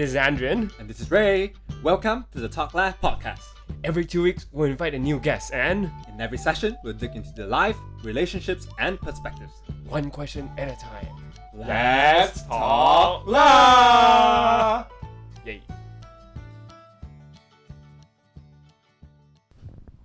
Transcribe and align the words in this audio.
This 0.00 0.12
is 0.12 0.16
Andrian. 0.16 0.72
And 0.78 0.88
this 0.88 0.98
is 0.98 1.10
Ray. 1.10 1.52
Welcome 1.82 2.24
to 2.32 2.40
the 2.40 2.48
Talk 2.48 2.72
Live 2.72 2.98
podcast. 3.02 3.42
Every 3.84 4.02
two 4.02 4.22
weeks, 4.22 4.46
we'll 4.50 4.70
invite 4.70 4.94
a 4.94 4.98
new 4.98 5.20
guest 5.20 5.52
and 5.52 5.90
In 6.08 6.18
every 6.18 6.38
session, 6.38 6.74
we'll 6.82 6.94
dig 6.94 7.16
into 7.16 7.30
the 7.34 7.46
life, 7.46 7.76
relationships, 8.02 8.66
and 8.78 8.98
perspectives. 8.98 9.52
one 9.90 10.10
question 10.10 10.50
at 10.56 10.72
a 10.72 10.80
time. 10.80 11.06
Let's 11.52 12.44
talk 12.44 13.26
live! 13.26 14.86
Yay. 15.44 15.60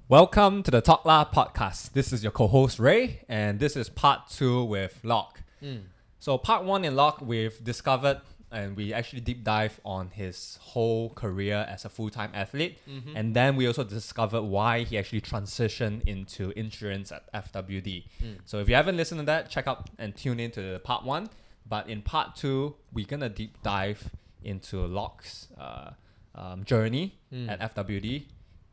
Welcome 0.09 0.62
to 0.64 0.71
the 0.71 0.82
Talk 0.82 1.05
La 1.05 1.23
podcast. 1.23 1.93
This 1.93 2.12
is 2.12 2.21
your 2.21 2.34
co-host 2.34 2.80
Ray, 2.80 3.21
and 3.30 3.62
this 3.62 3.77
is 3.77 3.88
part 3.88 4.27
two 4.30 4.66
with 4.66 5.00
Locke. 5.04 5.41
Hmm. 5.62 5.88
So 6.20 6.38
part 6.38 6.66
one 6.66 6.84
in 6.84 6.98
Locke, 6.98 7.21
we've 7.21 7.64
discovered 7.64 8.20
and 8.56 8.68
we 8.80 8.86
actually 9.00 9.22
deep 9.30 9.42
dive 9.44 9.76
on 9.84 10.04
his 10.22 10.58
whole 10.62 11.10
career 11.24 11.59
as 11.73 11.86
a 11.86 11.90
full-time 11.90 12.32
athlete, 12.34 12.73
and 13.18 13.36
then 13.36 13.55
we 13.59 13.63
also 13.68 13.84
discovered 13.84 14.44
why 14.55 14.73
he 14.90 14.98
actually 14.98 15.22
transitioned 15.22 16.00
into 16.13 16.44
insurance 16.63 17.12
at 17.12 17.23
FWD. 17.34 18.05
So 18.46 18.60
if 18.62 18.66
you 18.70 18.76
haven't 18.82 18.98
listened 19.02 19.20
to 19.20 19.26
that, 19.34 19.49
check 19.49 19.68
out 19.68 19.80
and 19.99 20.16
tune 20.16 20.40
in 20.40 20.52
to 20.58 20.80
part 20.90 21.04
one. 21.05 21.30
But 21.68 21.90
in 21.94 22.02
part 22.13 22.36
two, 22.36 22.76
we're 22.94 23.05
gonna 23.13 23.30
deep 23.41 23.54
dive 23.63 24.02
into 24.44 24.76
Locke's 24.99 25.48
uh, 25.60 25.91
um, 26.35 26.63
journey 26.63 27.05
at 27.49 27.58
FWD 27.76 28.26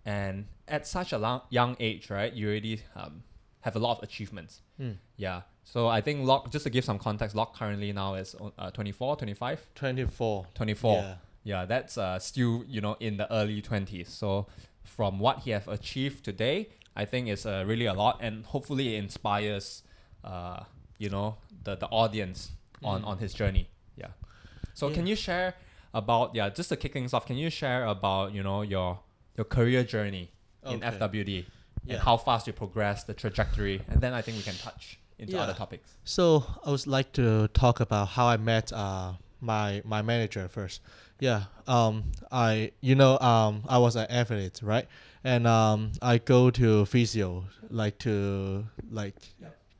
and 0.04 0.46
at 0.68 0.86
such 0.86 1.12
a 1.12 1.18
long, 1.18 1.40
young 1.50 1.76
age, 1.80 2.10
right, 2.10 2.32
you 2.32 2.48
already 2.48 2.82
um, 2.94 3.22
have 3.60 3.76
a 3.76 3.78
lot 3.78 3.98
of 3.98 4.02
achievements. 4.04 4.60
Yeah. 5.16 5.42
So 5.64 5.86
I 5.86 6.00
think 6.00 6.26
Locke, 6.26 6.50
just 6.50 6.64
to 6.64 6.70
give 6.70 6.84
some 6.84 6.98
context, 6.98 7.36
Locke 7.36 7.56
currently 7.56 7.92
now 7.92 8.14
is 8.14 8.34
uh, 8.58 8.70
24, 8.70 9.16
25, 9.16 9.66
24. 9.74 10.46
24. 10.54 10.94
Yeah. 10.94 11.14
Yeah, 11.44 11.64
that's 11.64 11.98
uh, 11.98 12.18
still, 12.18 12.64
you 12.68 12.80
know, 12.80 12.96
in 13.00 13.16
the 13.16 13.32
early 13.32 13.60
20s. 13.62 14.08
So 14.08 14.46
from 14.84 15.18
what 15.18 15.40
he 15.40 15.50
have 15.50 15.66
achieved 15.68 16.24
today, 16.24 16.68
I 16.94 17.04
think 17.04 17.28
it's 17.28 17.46
uh, 17.46 17.64
really 17.66 17.86
a 17.86 17.94
lot 17.94 18.18
and 18.20 18.44
hopefully 18.44 18.94
it 18.94 18.98
inspires, 19.02 19.82
uh, 20.24 20.64
you 20.98 21.10
know, 21.10 21.36
the, 21.64 21.76
the 21.76 21.86
audience 21.86 22.52
on, 22.84 23.04
on 23.04 23.18
his 23.18 23.32
journey. 23.34 23.68
Yeah. 23.96 24.08
So 24.74 24.90
can 24.90 25.06
you 25.06 25.16
share 25.16 25.54
about, 25.94 26.34
yeah, 26.34 26.48
just 26.48 26.68
to 26.70 26.76
kick 26.76 26.92
things 26.92 27.12
off, 27.12 27.26
can 27.26 27.36
you 27.36 27.50
share 27.50 27.86
about, 27.86 28.32
you 28.32 28.42
know, 28.42 28.62
your 28.62 29.00
your 29.36 29.44
career 29.46 29.82
journey 29.82 30.30
in 30.66 30.82
Okay. 30.82 30.98
FWD 30.98 31.44
Yeah. 31.84 31.94
and 31.94 32.02
how 32.02 32.16
fast 32.16 32.46
you 32.46 32.52
progress, 32.52 33.04
the 33.04 33.14
trajectory, 33.14 33.82
and 33.88 34.00
then 34.00 34.12
I 34.14 34.22
think 34.22 34.36
we 34.36 34.42
can 34.44 34.54
touch 34.54 34.98
into 35.18 35.32
Yeah. 35.34 35.42
other 35.42 35.54
topics. 35.54 35.88
So 36.04 36.44
I 36.64 36.70
would 36.70 36.86
like 36.86 37.12
to 37.12 37.48
talk 37.48 37.80
about 37.80 38.08
how 38.08 38.26
I 38.26 38.36
met 38.36 38.72
uh 38.72 39.12
my 39.40 39.82
my 39.84 40.00
manager 40.02 40.48
first. 40.48 40.80
Yeah. 41.18 41.44
Um. 41.66 42.12
I 42.30 42.72
you 42.80 42.94
know 42.94 43.18
um 43.18 43.64
I 43.68 43.78
was 43.78 43.96
an 43.96 44.06
athlete 44.10 44.60
right, 44.62 44.86
and 45.24 45.46
um 45.46 45.92
I 46.00 46.18
go 46.18 46.50
to 46.50 46.84
physio 46.86 47.44
like 47.70 47.98
to 47.98 48.66
like 48.90 49.16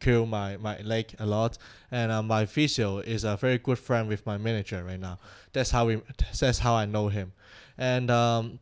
kill 0.00 0.26
my 0.26 0.56
my 0.56 0.78
leg 0.82 1.14
a 1.20 1.26
lot, 1.26 1.58
and 1.92 2.10
uh, 2.10 2.22
my 2.22 2.46
physio 2.46 2.98
is 2.98 3.22
a 3.24 3.36
very 3.36 3.58
good 3.58 3.78
friend 3.78 4.08
with 4.08 4.26
my 4.26 4.36
manager 4.38 4.82
right 4.84 4.98
now. 5.00 5.18
That's 5.52 5.70
how 5.70 5.86
we 5.86 6.02
that's 6.40 6.58
how 6.58 6.74
I 6.74 6.86
know 6.86 7.06
him, 7.08 7.32
and 7.78 8.10
um 8.10 8.58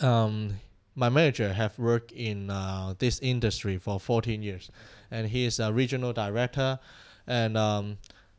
um 0.00 0.60
my 0.98 1.08
manager 1.08 1.52
have 1.52 1.78
worked 1.78 2.10
in 2.10 2.50
uh, 2.50 2.92
this 2.98 3.20
industry 3.20 3.78
for 3.78 4.00
14 4.00 4.42
years 4.42 4.68
and 5.12 5.28
he 5.28 5.44
is 5.44 5.60
a 5.60 5.72
regional 5.72 6.12
director 6.12 6.80
and 7.24 7.56
um, 7.56 7.98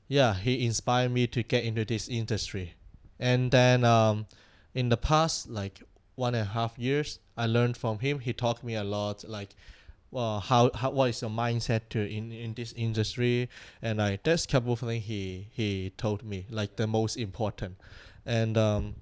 yeah 0.09 0.33
he 0.33 0.65
inspired 0.65 1.09
me 1.09 1.25
to 1.25 1.41
get 1.41 1.63
into 1.63 1.85
this 1.85 2.09
industry. 2.09 2.73
And 3.17 3.51
then 3.51 3.85
um, 3.85 4.27
in 4.73 4.89
the 4.89 4.97
past 4.97 5.49
like 5.49 5.81
one 6.15 6.35
and 6.35 6.49
a 6.49 6.51
half 6.51 6.77
years 6.77 7.19
i 7.37 7.45
learned 7.45 7.77
from 7.77 7.99
him. 7.99 8.19
He 8.19 8.33
taught 8.33 8.61
me 8.61 8.75
a 8.75 8.83
lot 8.83 9.23
like 9.23 9.55
well 10.11 10.41
how, 10.41 10.69
how 10.75 10.89
what 10.89 11.11
is 11.11 11.21
your 11.21 11.31
mindset 11.31 11.87
to 11.91 11.99
in, 11.99 12.33
in 12.33 12.55
this 12.55 12.73
industry? 12.73 13.47
And 13.81 13.99
like 13.99 14.23
that's 14.23 14.45
couple 14.45 14.73
of 14.73 14.79
things 14.79 15.05
he 15.05 15.47
he 15.53 15.93
told 15.95 16.23
me 16.23 16.45
like 16.49 16.75
the 16.75 16.87
most 16.87 17.15
important. 17.15 17.77
And 18.25 18.57
um, 18.57 18.95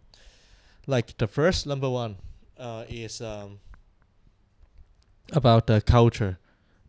like 0.85 1.17
the 1.17 1.28
first 1.28 1.66
number 1.66 1.90
one 1.90 2.17
uh, 2.59 2.85
is 2.90 3.22
um, 3.22 3.59
about 5.34 5.68
the 5.68 5.81
culture. 5.81 6.38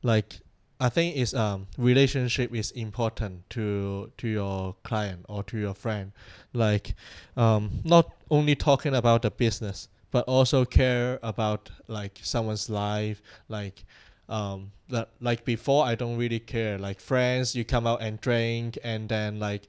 Like 0.02 0.40
i 0.80 0.88
think 0.88 1.16
is 1.16 1.34
um 1.34 1.66
relationship 1.76 2.54
is 2.54 2.70
important 2.70 3.50
to 3.50 4.12
to 4.16 4.28
your 4.28 4.76
client 4.84 5.24
or 5.28 5.42
to 5.44 5.58
your 5.58 5.74
friend. 5.74 6.12
Like 6.52 6.94
um 7.36 7.80
not 7.84 8.14
only 8.30 8.54
talking 8.54 8.94
about 8.94 9.22
the 9.22 9.30
business 9.30 9.88
but 10.10 10.24
also 10.26 10.64
care 10.64 11.18
about 11.22 11.70
like 11.88 12.18
someone's 12.22 12.70
life. 12.70 13.20
Like 13.48 13.84
um 14.28 14.72
that 14.90 15.08
like 15.20 15.44
before 15.44 15.84
i 15.84 15.94
don't 15.94 16.16
really 16.16 16.40
care. 16.40 16.78
Like 16.78 17.00
friends 17.00 17.56
you 17.56 17.64
come 17.64 17.86
out 17.86 18.00
and 18.00 18.20
drink 18.20 18.78
and 18.84 19.08
then 19.08 19.40
like 19.40 19.68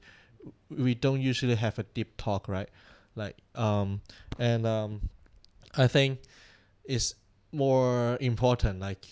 we 0.70 0.94
don't 0.94 1.20
usually 1.20 1.56
have 1.56 1.78
a 1.78 1.82
deep 1.82 2.16
talk 2.16 2.48
right? 2.48 2.68
Like 3.16 3.36
um 3.56 4.00
and 4.38 4.64
um 4.64 5.08
i 5.76 5.86
think 5.86 6.20
it's 6.84 7.14
more 7.52 8.16
important 8.20 8.80
like 8.80 9.06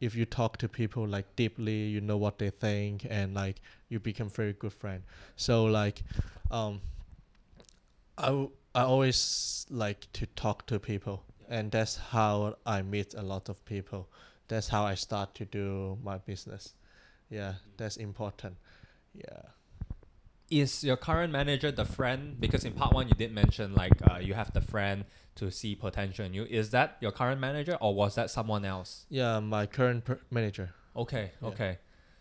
if 0.00 0.14
you 0.14 0.24
talk 0.26 0.56
to 0.58 0.68
people 0.68 1.06
like 1.06 1.24
deeply 1.36 1.84
you 1.86 2.00
know 2.00 2.16
what 2.16 2.38
they 2.38 2.50
think 2.50 3.06
and 3.08 3.34
like 3.34 3.60
you 3.88 3.98
become 3.98 4.28
very 4.28 4.52
good 4.52 4.72
friend. 4.72 5.02
So 5.36 5.64
like 5.64 6.02
um 6.50 6.80
I, 8.18 8.26
w- 8.26 8.50
I 8.74 8.82
always 8.82 9.66
like 9.70 10.12
to 10.12 10.26
talk 10.26 10.66
to 10.66 10.78
people 10.78 11.24
and 11.48 11.70
that's 11.70 11.96
how 11.96 12.56
i 12.66 12.82
meet 12.82 13.14
a 13.14 13.22
lot 13.22 13.48
of 13.48 13.64
people. 13.64 14.08
That's 14.48 14.68
how 14.68 14.84
i 14.84 14.94
start 14.94 15.34
to 15.36 15.44
do 15.44 15.98
my 16.02 16.18
business. 16.18 16.74
Yeah 17.30 17.54
that's 17.76 17.96
important. 17.96 18.56
Yeah 19.14 19.42
Is 20.50 20.84
your 20.84 20.96
current 20.96 21.32
manager 21.32 21.70
the 21.72 21.84
friend? 21.84 22.38
Because 22.40 22.64
in 22.64 22.72
part 22.74 22.92
one 22.92 23.08
you 23.08 23.14
did 23.14 23.32
mention 23.32 23.74
like 23.74 23.92
uh, 24.10 24.18
you 24.18 24.34
have 24.34 24.52
the 24.52 24.60
friend 24.60 25.04
to 25.36 25.50
see 25.50 25.74
potential 25.74 26.24
in 26.24 26.34
you. 26.34 26.44
Is 26.44 26.70
that 26.70 26.96
your 27.00 27.10
current 27.12 27.40
manager 27.40 27.76
or 27.80 27.94
was 27.94 28.14
that 28.16 28.30
someone 28.30 28.64
else? 28.64 29.06
yeah 29.08 29.40
my 29.40 29.66
current 29.66 30.04
per- 30.04 30.20
manager 30.30 30.74
Okay, 30.96 31.32
Yeah. 31.42 31.48
okay. 31.48 31.78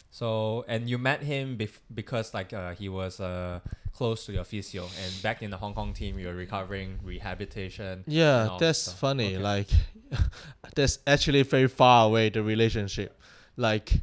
So 0.09 0.63
and 0.67 0.89
you 0.89 0.97
met 0.97 1.21
him 1.23 1.57
bef- 1.57 1.79
because 1.93 2.33
like 2.33 2.53
uh, 2.53 2.71
he 2.73 2.87
was 2.89 3.19
uh, 3.19 3.59
close 3.93 4.25
to 4.27 4.31
your 4.33 4.43
physio 4.45 4.83
and 5.03 5.21
back 5.21 5.41
in 5.43 5.49
the 5.51 5.57
Hong 5.57 5.73
Kong 5.73 5.93
team 5.93 6.17
you 6.17 6.27
were 6.27 6.33
recovering 6.35 6.99
rehabilitation. 7.03 8.03
Yeah, 8.07 8.57
that's 8.59 8.91
funny. 8.93 9.35
Okay. 9.35 9.43
Like, 9.43 9.69
that's 10.75 10.99
actually 11.05 11.43
very 11.43 11.67
far 11.67 12.07
away 12.07 12.29
the 12.29 12.41
relationship. 12.43 13.19
Like, 13.57 14.01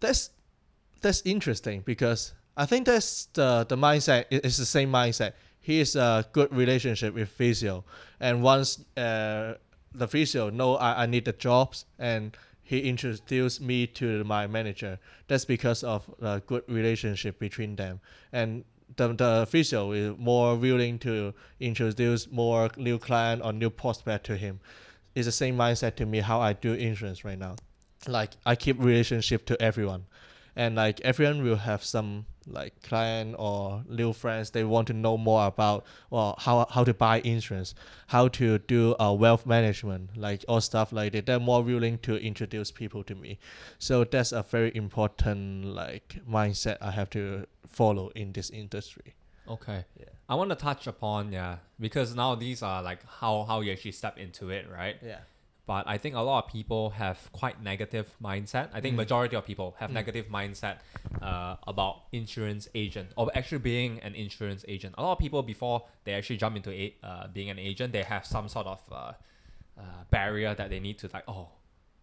that's 0.00 0.30
that's 1.00 1.22
interesting 1.24 1.82
because 1.84 2.32
I 2.56 2.66
think 2.66 2.86
that's 2.86 3.26
the 3.32 3.64
the 3.68 3.76
mindset. 3.76 4.24
it- 4.30 4.44
It's 4.44 4.56
the 4.58 4.66
same 4.66 4.90
mindset. 4.92 5.32
He 5.60 5.80
is 5.80 5.96
a 5.96 6.24
good 6.32 6.52
relationship 6.52 7.14
with 7.14 7.28
physio, 7.28 7.84
and 8.20 8.42
once 8.42 8.84
uh, 8.96 9.54
the 9.94 10.06
physio 10.08 10.50
know 10.50 10.76
I, 10.76 11.04
I 11.04 11.06
need 11.06 11.24
the 11.24 11.32
jobs 11.32 11.86
and 11.98 12.36
he 12.62 12.80
introduced 12.88 13.60
me 13.60 13.86
to 13.86 14.24
my 14.24 14.46
manager. 14.46 14.98
That's 15.28 15.44
because 15.46 15.82
of 15.84 16.08
a 16.20 16.40
good 16.46 16.62
relationship 16.68 17.38
between 17.38 17.76
them, 17.76 18.00
and 18.32 18.64
the 18.96 19.14
the 19.14 19.46
physio 19.48 19.92
is 19.92 20.14
more 20.18 20.54
willing 20.56 20.98
to 21.00 21.32
introduce 21.60 22.30
more 22.30 22.70
new 22.76 22.98
client 22.98 23.42
or 23.44 23.52
new 23.52 23.70
prospect 23.70 24.26
to 24.26 24.36
him. 24.36 24.60
It's 25.14 25.26
the 25.26 25.32
same 25.32 25.56
mindset 25.56 25.96
to 25.96 26.06
me 26.06 26.20
how 26.20 26.40
I 26.40 26.52
do 26.52 26.72
insurance 26.74 27.24
right 27.24 27.38
now. 27.38 27.56
Like 28.06 28.32
I 28.44 28.54
keep 28.56 28.78
relationship 28.78 29.46
to 29.46 29.54
everyone, 29.62 30.04
and 30.56 30.74
like 30.76 31.00
everyone 31.00 31.42
will 31.42 31.56
have 31.56 31.82
some 31.84 32.26
like 32.46 32.82
client 32.82 33.34
or 33.38 33.82
new 33.88 34.12
friends 34.12 34.50
they 34.50 34.62
want 34.64 34.86
to 34.86 34.92
know 34.92 35.16
more 35.16 35.46
about 35.46 35.84
well 36.10 36.34
how 36.38 36.66
how 36.70 36.84
to 36.84 36.92
buy 36.92 37.20
insurance 37.20 37.74
how 38.08 38.28
to 38.28 38.58
do 38.58 38.94
uh, 39.00 39.10
wealth 39.12 39.46
management 39.46 40.14
like 40.16 40.44
all 40.46 40.60
stuff 40.60 40.92
like 40.92 41.12
that 41.12 41.24
they're 41.24 41.40
more 41.40 41.62
willing 41.62 41.96
to 41.98 42.16
introduce 42.16 42.70
people 42.70 43.02
to 43.02 43.14
me 43.14 43.38
so 43.78 44.04
that's 44.04 44.30
a 44.32 44.42
very 44.42 44.70
important 44.76 45.64
like 45.64 46.16
mindset 46.30 46.76
i 46.82 46.90
have 46.90 47.08
to 47.08 47.46
follow 47.66 48.10
in 48.14 48.32
this 48.32 48.50
industry 48.50 49.14
Okay. 49.46 49.84
Yeah. 49.98 50.06
I 50.26 50.36
want 50.36 50.50
to 50.50 50.56
touch 50.56 50.86
upon 50.86 51.30
yeah 51.30 51.56
because 51.78 52.14
now 52.14 52.34
these 52.34 52.62
are 52.62 52.82
like 52.82 53.00
how 53.20 53.44
how 53.44 53.60
you 53.60 53.72
actually 53.72 53.92
step 53.92 54.16
into 54.18 54.48
it, 54.48 54.66
right? 54.70 54.96
yeah 55.02 55.18
But 55.66 55.88
I 55.88 55.96
think 55.96 56.14
a 56.14 56.20
lot 56.20 56.44
of 56.44 56.50
people 56.50 56.90
have 56.90 57.30
quite 57.32 57.62
negative 57.62 58.14
mindset. 58.22 58.68
I 58.74 58.80
think 58.82 58.94
Mm. 58.94 58.96
majority 59.04 59.34
of 59.36 59.46
people 59.46 59.74
have 59.78 59.90
Mm. 59.90 59.94
negative 59.94 60.26
mindset 60.28 60.76
uh, 61.22 61.56
about 61.66 62.02
insurance 62.12 62.68
agent 62.74 63.08
or 63.16 63.30
actually 63.34 63.58
being 63.60 63.98
an 64.00 64.14
insurance 64.14 64.62
agent. 64.68 64.94
A 64.98 65.02
lot 65.02 65.12
of 65.12 65.18
people 65.18 65.42
before 65.42 65.84
they 66.04 66.12
actually 66.12 66.36
jump 66.36 66.56
into 66.56 66.70
a, 66.70 66.94
uh, 67.02 67.26
being 67.28 67.48
an 67.48 67.58
agent, 67.58 67.92
they 67.92 68.02
have 68.02 68.26
some 68.26 68.46
sort 68.48 68.66
of 68.66 68.80
uh, 68.92 69.12
uh, 69.78 69.82
barrier 70.10 70.54
that 70.54 70.68
they 70.70 70.80
need 70.80 70.98
to 70.98 71.08
like 71.12 71.24
oh. 71.28 71.48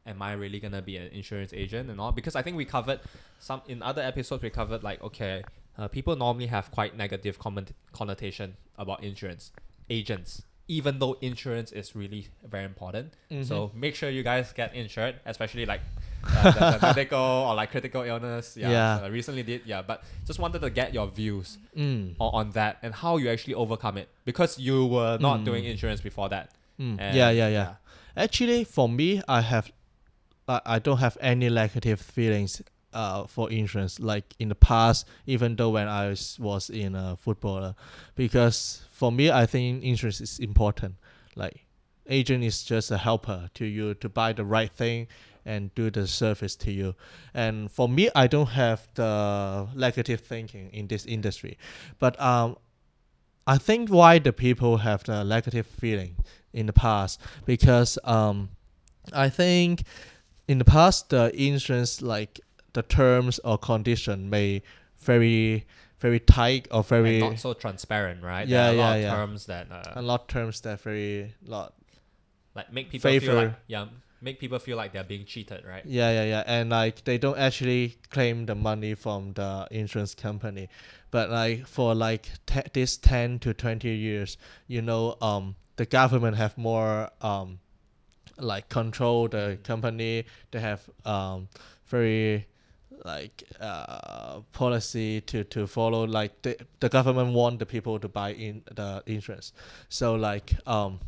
Am 0.03 0.19
I 0.19 0.31
really 0.33 0.59
gonna 0.59 0.81
be 0.81 0.97
an 0.97 1.09
insurance 1.11 1.53
agent 1.53 1.87
and 1.91 2.01
all? 2.01 2.11
Because 2.11 2.35
I 2.35 2.41
think 2.41 2.57
we 2.57 2.65
covered 2.65 2.99
some 3.39 3.61
in 3.67 3.83
other 3.83 4.01
episodes. 4.01 4.41
We 4.41 4.49
covered 4.49 4.81
like 4.81 4.99
okay, 5.03 5.43
uh, 5.77 5.87
people 5.89 6.15
normally 6.15 6.47
have 6.47 6.71
quite 6.71 6.97
negative 6.97 7.37
comment- 7.37 7.73
connotation 7.93 8.57
about 8.79 9.03
insurance. 9.03 9.51
agents, 9.91 10.41
even 10.77 10.99
though 10.99 11.13
insurance 11.21 11.69
is 11.81 11.87
really 12.01 12.23
very 12.53 12.63
important. 12.73 13.07
Mm-hmm. 13.29 13.43
So 13.43 13.71
make 13.75 13.93
sure 13.99 14.09
you 14.09 14.23
guys 14.23 14.53
get 14.53 14.69
insured, 14.73 15.15
especially 15.25 15.65
like 15.65 15.81
uh, 16.23 16.51
the, 16.51 16.77
the 16.77 16.79
medical 16.93 17.19
or 17.47 17.53
like 17.59 17.71
critical 17.75 18.03
illness. 18.03 18.55
Yeah, 18.55 18.69
Yeah. 18.71 19.05
uh, 19.05 19.09
recently 19.09 19.43
did. 19.43 19.61
Yeah, 19.65 19.81
but 19.81 19.97
just 20.25 20.39
wanted 20.39 20.61
to 20.61 20.69
get 20.69 20.93
your 20.93 21.07
views 21.19 21.57
Mm. 21.75 22.15
on, 22.19 22.29
on 22.39 22.45
that 22.59 22.77
and 22.83 22.93
how 22.93 23.17
you 23.17 23.27
actually 23.29 23.55
overcome 23.55 23.97
it 23.97 24.07
because 24.23 24.57
you 24.67 24.85
were 24.95 25.17
not 25.19 25.39
Mm. 25.41 25.45
doing 25.49 25.63
insurance 25.65 25.99
before 26.09 26.29
that. 26.29 26.45
Mm. 26.79 26.95
And, 26.99 27.17
yeah, 27.19 27.29
yeah, 27.31 27.49
yeah. 27.57 27.69
Actually, 28.15 28.63
for 28.63 28.87
me, 28.99 29.21
I 29.27 29.41
have, 29.51 29.71
I 30.47 30.57
I 30.75 30.77
don't 30.79 30.99
have 31.05 31.17
any 31.21 31.49
negative 31.49 31.99
feelings. 32.15 32.61
Uh, 32.93 33.25
for 33.25 33.49
insurance, 33.49 34.01
like 34.01 34.33
in 34.37 34.49
the 34.49 34.55
past, 34.55 35.07
even 35.25 35.55
though 35.55 35.69
when 35.69 35.87
I 35.87 36.09
was, 36.39 36.69
in 36.69 36.93
a 36.93 37.15
footballer, 37.15 37.73
because 38.15 38.83
for 38.91 39.13
me, 39.13 39.31
I 39.31 39.45
think 39.45 39.83
insurance 39.83 40.19
is 40.19 40.39
important. 40.39 40.95
Like, 41.35 41.65
agent 42.07 42.43
is 42.43 42.63
just 42.63 42.91
a 42.91 42.97
helper 42.97 43.49
to 43.53 43.65
you 43.65 43.93
to 43.95 44.09
buy 44.09 44.33
the 44.33 44.43
right 44.43 44.71
thing 44.71 45.07
and 45.45 45.73
do 45.73 45.89
the 45.89 46.05
service 46.05 46.55
to 46.57 46.71
you. 46.71 46.95
And 47.33 47.71
for 47.71 47.87
me, 47.87 48.09
I 48.13 48.27
don't 48.27 48.49
have 48.49 48.87
the 48.95 49.67
negative 49.73 50.21
thinking 50.21 50.69
in 50.71 50.87
this 50.87 51.05
industry, 51.05 51.57
but 51.97 52.19
um, 52.21 52.57
I 53.47 53.57
think 53.57 53.89
why 53.89 54.19
the 54.19 54.33
people 54.33 54.77
have 54.77 55.03
the 55.03 55.23
negative 55.23 55.65
feeling 55.65 56.15
in 56.53 56.65
the 56.67 56.73
past 56.73 57.19
because 57.45 57.97
um, 58.03 58.49
I 59.13 59.29
think 59.29 59.83
in 60.47 60.57
the 60.57 60.65
past 60.65 61.09
the 61.09 61.31
insurance 61.35 62.01
like 62.01 62.39
the 62.73 62.81
terms 62.81 63.39
or 63.39 63.57
condition 63.57 64.29
may 64.29 64.61
very 64.99 65.65
very 65.99 66.19
tight 66.19 66.67
or 66.71 66.79
And 66.79 66.87
very 66.87 67.19
not 67.19 67.39
so 67.39 67.53
transparent, 67.53 68.23
right? 68.23 68.47
Yeah, 68.47 68.71
there 68.71 68.71
are 68.71 68.73
a 68.73 68.77
lot 68.77 68.91
yeah, 68.91 68.95
of 68.95 69.01
yeah. 69.01 69.15
terms 69.15 69.45
that 69.45 69.71
uh, 69.71 69.93
a 69.95 70.01
lot 70.01 70.27
terms 70.27 70.61
that 70.61 70.81
very 70.81 71.35
lot 71.45 71.73
like 72.55 72.73
make 72.73 72.89
people 72.89 73.19
feel 73.19 73.35
like 73.35 73.53
yeah, 73.67 73.85
make 74.21 74.39
people 74.39 74.59
feel 74.59 74.77
like 74.77 74.93
they're 74.93 75.03
being 75.03 75.25
cheated, 75.25 75.63
right? 75.65 75.85
Yeah, 75.85 76.11
yeah, 76.11 76.23
yeah. 76.23 76.43
And 76.45 76.69
like 76.69 77.03
they 77.03 77.17
don't 77.17 77.37
actually 77.37 77.97
claim 78.09 78.45
the 78.45 78.55
money 78.55 78.93
from 78.93 79.33
the 79.33 79.67
insurance 79.71 80.15
company. 80.15 80.69
But 81.11 81.29
like 81.29 81.67
for 81.67 81.93
like 81.95 82.29
te- 82.45 82.69
this 82.73 82.97
10 82.97 83.39
to 83.39 83.53
20 83.53 83.89
years, 83.89 84.37
you 84.67 84.81
know, 84.81 85.17
um 85.21 85.55
the 85.75 85.85
government 85.85 86.37
have 86.37 86.57
more 86.57 87.09
um 87.21 87.59
like 88.37 88.69
control 88.69 89.27
the 89.27 89.59
company. 89.63 90.25
They 90.51 90.59
have 90.59 90.89
um 91.05 91.47
very 91.85 92.47
like 93.03 93.43
uh 93.59 94.41
policy 94.53 95.21
to 95.21 95.43
to 95.43 95.65
follow 95.67 96.05
like 96.05 96.41
the 96.43 96.55
the 96.79 96.89
government 96.89 97.33
want 97.33 97.59
the 97.59 97.65
people 97.65 97.99
to 97.99 98.07
buy 98.07 98.31
in 98.33 98.61
the 98.75 99.01
insurance. 99.05 99.53
So 99.89 100.15
like 100.15 100.53
um 100.67 100.99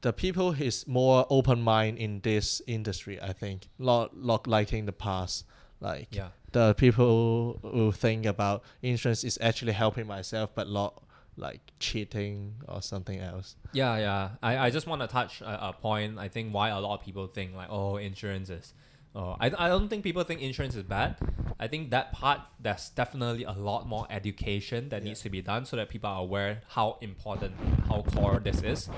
the 0.00 0.12
people 0.12 0.50
is 0.52 0.86
more 0.88 1.26
open 1.30 1.62
mind 1.62 1.98
in 1.98 2.20
this 2.20 2.60
industry. 2.66 3.20
I 3.20 3.32
think 3.32 3.68
not 3.78 4.16
not 4.16 4.46
like 4.46 4.72
in 4.72 4.86
the 4.86 4.92
past. 4.92 5.44
Like 5.80 6.08
Yeah. 6.14 6.28
the 6.52 6.74
people 6.74 7.58
who 7.62 7.92
think 7.92 8.26
about 8.26 8.62
insurance 8.82 9.24
is 9.24 9.38
actually 9.40 9.72
helping 9.72 10.06
myself, 10.06 10.50
but 10.54 10.68
not 10.68 11.02
like 11.36 11.60
cheating 11.80 12.54
or 12.68 12.82
something 12.82 13.18
else. 13.20 13.56
Yeah, 13.72 13.96
yeah. 13.98 14.28
I, 14.42 14.66
I 14.66 14.70
just 14.70 14.86
want 14.86 15.00
to 15.02 15.08
touch 15.08 15.40
a, 15.40 15.68
a 15.68 15.72
point. 15.72 16.18
I 16.18 16.28
think 16.28 16.52
why 16.54 16.68
a 16.68 16.78
lot 16.78 16.98
of 16.98 17.04
people 17.04 17.26
think 17.26 17.54
like, 17.56 17.68
oh, 17.70 17.96
insurance 17.96 18.50
is. 18.50 18.74
Oh, 19.14 19.36
I, 19.38 19.46
I 19.58 19.68
don't 19.68 19.88
think 19.88 20.04
people 20.04 20.24
think 20.24 20.40
insurance 20.40 20.74
is 20.74 20.84
bad. 20.84 21.16
I 21.60 21.66
think 21.68 21.90
that 21.90 22.12
part 22.12 22.40
there's 22.58 22.88
definitely 22.90 23.44
a 23.44 23.52
lot 23.52 23.86
more 23.86 24.06
education 24.08 24.88
that 24.88 25.02
Yeah. 25.02 25.08
needs 25.08 25.20
to 25.22 25.30
be 25.30 25.42
done 25.42 25.66
so 25.66 25.76
that 25.76 25.90
people 25.90 26.08
are 26.08 26.20
aware 26.20 26.62
how 26.68 26.96
important, 27.02 27.54
how 27.88 28.02
core 28.02 28.38
this 28.38 28.62
is. 28.62 28.88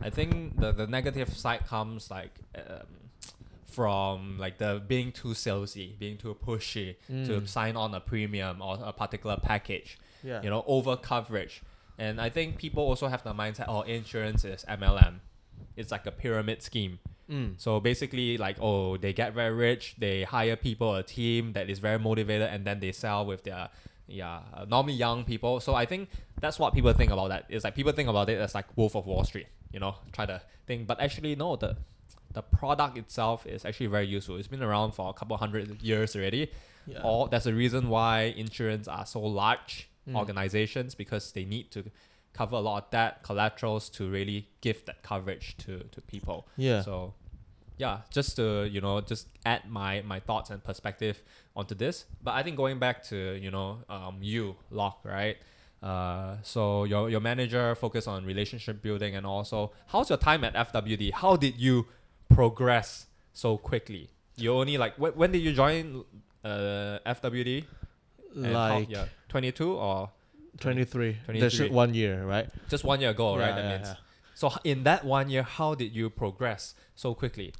I 0.00 0.10
think 0.10 0.60
the 0.60 0.70
the 0.72 0.86
negative 0.86 1.30
side 1.36 1.66
comes 1.66 2.10
like 2.10 2.34
um, 2.56 2.86
from 3.66 4.38
like 4.38 4.58
the 4.58 4.82
being 4.86 5.12
too 5.12 5.28
salesy, 5.28 5.98
being 5.98 6.16
too 6.16 6.34
pushy 6.46 6.96
to 7.08 7.40
Mm. 7.40 7.48
sign 7.48 7.76
on 7.76 7.94
a 7.94 8.00
premium 8.00 8.62
or 8.62 8.78
a 8.82 8.92
particular 8.92 9.36
package 9.36 9.98
Yeah. 10.22 10.42
you 10.42 10.50
know, 10.50 10.64
over 10.66 10.96
coverage. 10.96 11.62
And 11.98 12.20
I 12.20 12.28
think 12.30 12.56
people 12.58 12.82
also 12.82 13.08
have 13.08 13.22
the 13.24 13.32
mindset, 13.34 13.64
oh, 13.68 13.80
insurance 13.82 14.44
is 14.44 14.64
MLM. 14.68 15.20
It's 15.76 15.90
like 15.90 16.06
a 16.06 16.10
pyramid 16.12 16.62
scheme. 16.62 16.98
Mm. 17.30 17.54
So 17.60 17.80
basically, 17.80 18.38
like, 18.38 18.56
oh, 18.60 18.96
they 18.96 19.12
get 19.12 19.34
very 19.34 19.54
rich, 19.54 19.96
they 19.98 20.22
hire 20.24 20.56
people, 20.56 20.94
a 20.94 21.02
team 21.02 21.52
that 21.54 21.68
is 21.68 21.78
very 21.78 21.98
motivated, 21.98 22.48
and 22.48 22.64
then 22.64 22.80
they 22.80 22.92
sell 22.92 23.26
with 23.26 23.42
their, 23.44 23.68
yeah, 24.06 24.40
uh, 24.54 24.64
normally 24.64 24.94
young 24.94 25.24
people. 25.24 25.58
So 25.60 25.74
I 25.74 25.86
think 25.86 26.08
that's 26.40 26.58
what 26.58 26.72
people 26.74 26.92
think 26.92 27.10
about 27.10 27.28
that. 27.28 27.46
It's 27.48 27.64
like 27.64 27.74
people 27.74 27.92
think 27.92 28.08
about 28.08 28.28
it 28.30 28.38
as 28.40 28.54
like 28.54 28.66
Wolf 28.76 28.94
of 28.94 29.06
Wall 29.06 29.24
Street, 29.24 29.46
you 29.72 29.80
know, 29.80 29.96
try 30.12 30.26
to 30.26 30.40
think. 30.66 30.86
But 30.86 31.00
actually, 31.00 31.34
no, 31.36 31.56
the 31.56 31.76
the 32.32 32.42
product 32.42 32.98
itself 32.98 33.46
is 33.46 33.64
actually 33.64 33.86
very 33.86 34.06
useful. 34.06 34.36
It's 34.36 34.46
been 34.46 34.62
around 34.62 34.92
for 34.92 35.08
a 35.08 35.12
couple 35.14 35.36
hundred 35.38 35.82
years 35.82 36.14
already. 36.14 36.50
Yeah. 36.86 37.00
Or 37.02 37.28
there's 37.28 37.46
a 37.46 37.54
reason 37.54 37.88
why 37.88 38.34
insurance 38.36 38.86
are 38.88 39.06
so 39.06 39.20
large 39.20 39.88
Mm. 40.08 40.14
organizations 40.14 40.94
because 40.94 41.32
they 41.32 41.44
need 41.44 41.72
to 41.72 41.82
cover 42.36 42.56
a 42.56 42.60
lot 42.60 42.84
of 42.84 42.90
that 42.90 43.22
collaterals 43.22 43.88
to 43.90 44.08
really 44.10 44.48
give 44.60 44.84
that 44.84 45.02
coverage 45.02 45.56
to, 45.58 45.78
to 45.92 46.00
people. 46.02 46.46
Yeah. 46.56 46.82
So 46.82 47.14
yeah, 47.78 48.00
just 48.10 48.36
to, 48.36 48.64
you 48.64 48.80
know, 48.80 49.00
just 49.00 49.28
add 49.44 49.68
my, 49.68 50.02
my 50.02 50.20
thoughts 50.20 50.50
and 50.50 50.62
perspective 50.62 51.22
onto 51.54 51.74
this. 51.74 52.04
But 52.22 52.34
I 52.34 52.42
think 52.42 52.56
going 52.56 52.78
back 52.78 53.02
to, 53.04 53.38
you 53.40 53.50
know, 53.50 53.78
um 53.88 54.18
you, 54.20 54.56
Locke, 54.70 55.00
right? 55.04 55.36
Uh, 55.82 56.36
so 56.42 56.84
your 56.84 57.10
your 57.10 57.20
manager 57.20 57.74
focus 57.74 58.06
on 58.06 58.24
relationship 58.24 58.80
building 58.82 59.14
and 59.14 59.26
also 59.26 59.72
how's 59.88 60.08
your 60.08 60.18
time 60.18 60.42
at 60.44 60.54
FWD? 60.54 61.12
How 61.12 61.36
did 61.36 61.60
you 61.60 61.86
progress 62.28 63.06
so 63.32 63.56
quickly? 63.58 64.08
You 64.36 64.52
only 64.54 64.78
like 64.78 64.94
when, 64.96 65.12
when 65.12 65.32
did 65.32 65.42
you 65.42 65.52
join 65.52 66.04
uh 66.44 66.98
FWD? 67.06 67.64
And 68.34 68.52
like 68.52 68.90
yeah, 68.90 69.06
22 69.28 69.72
or 69.72 70.10
23. 70.60 71.18
23. 71.24 71.40
That's 71.40 71.72
one 71.72 71.94
year, 71.94 72.24
right? 72.24 72.48
just 72.68 72.84
one 72.84 73.00
year 73.00 73.10
ago, 73.10 73.36
right? 73.36 73.48
Yeah, 73.48 73.54
That 73.56 73.64
yeah, 73.64 73.76
means. 73.76 73.88
yeah. 73.88 73.94
So 74.34 74.52
in 74.64 74.84
that 74.84 75.04
one 75.04 75.30
year, 75.30 75.42
how 75.42 75.74
did 75.74 75.92
you 75.94 76.10
progress 76.10 76.74
so 76.94 77.14
quickly? 77.14 77.52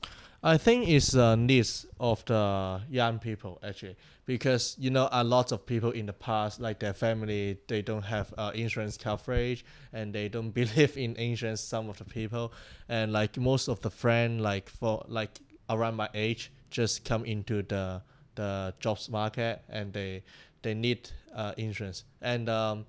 I 0.43 0.59
think 0.59 0.89
it's 0.89 1.15
a 1.15 1.37
needs 1.37 1.87
of 1.99 2.25
the 2.27 2.81
young 2.89 3.19
people 3.19 3.59
actually 3.65 3.97
because 4.27 4.77
you 4.79 4.91
know 4.91 5.09
a 5.11 5.25
lot 5.25 5.51
of 5.51 5.67
people 5.67 5.91
in 5.91 6.07
the 6.07 6.13
past 6.13 6.61
like 6.61 6.79
their 6.79 6.93
family 6.93 7.59
they 7.67 7.83
don't 7.83 8.03
have 8.05 8.33
uh, 8.37 8.53
insurance 8.55 8.97
coverage 8.97 9.65
and 9.93 10.13
they 10.13 10.29
don't 10.29 10.51
believe 10.61 10.97
in 10.97 11.17
insurance 11.17 11.61
some 11.61 11.89
of 11.89 11.99
the 11.99 12.05
people 12.05 12.53
and 12.88 13.12
like 13.12 13.37
most 13.38 13.67
of 13.69 13.81
the 13.81 13.91
friend 13.91 14.41
like 14.41 14.69
for 14.69 15.05
like 15.09 15.41
around 15.71 15.97
my 15.97 16.09
age 16.15 16.53
just 16.71 17.05
come 17.05 17.25
into 17.25 17.62
the 17.62 18.00
the 18.37 18.73
jobs 18.79 19.09
market 19.09 19.62
and 19.69 19.93
they 19.95 20.23
they 20.66 20.75
need 20.75 21.11
uh, 21.32 21.52
insurance. 21.56 22.02
And 22.20 22.49
um, 22.49 22.87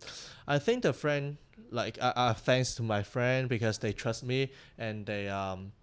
I 0.48 0.58
think 0.58 0.82
the 0.82 0.94
friend 0.94 1.38
like 1.70 2.00
I, 2.02 2.14
I 2.16 2.34
thanks 2.34 2.74
to 2.76 2.84
my 2.84 3.04
friend 3.04 3.48
because 3.48 3.78
they 3.78 3.94
trust 3.94 4.24
me 4.24 4.52
and 4.80 5.06
they 5.06 5.28
um 5.28 5.74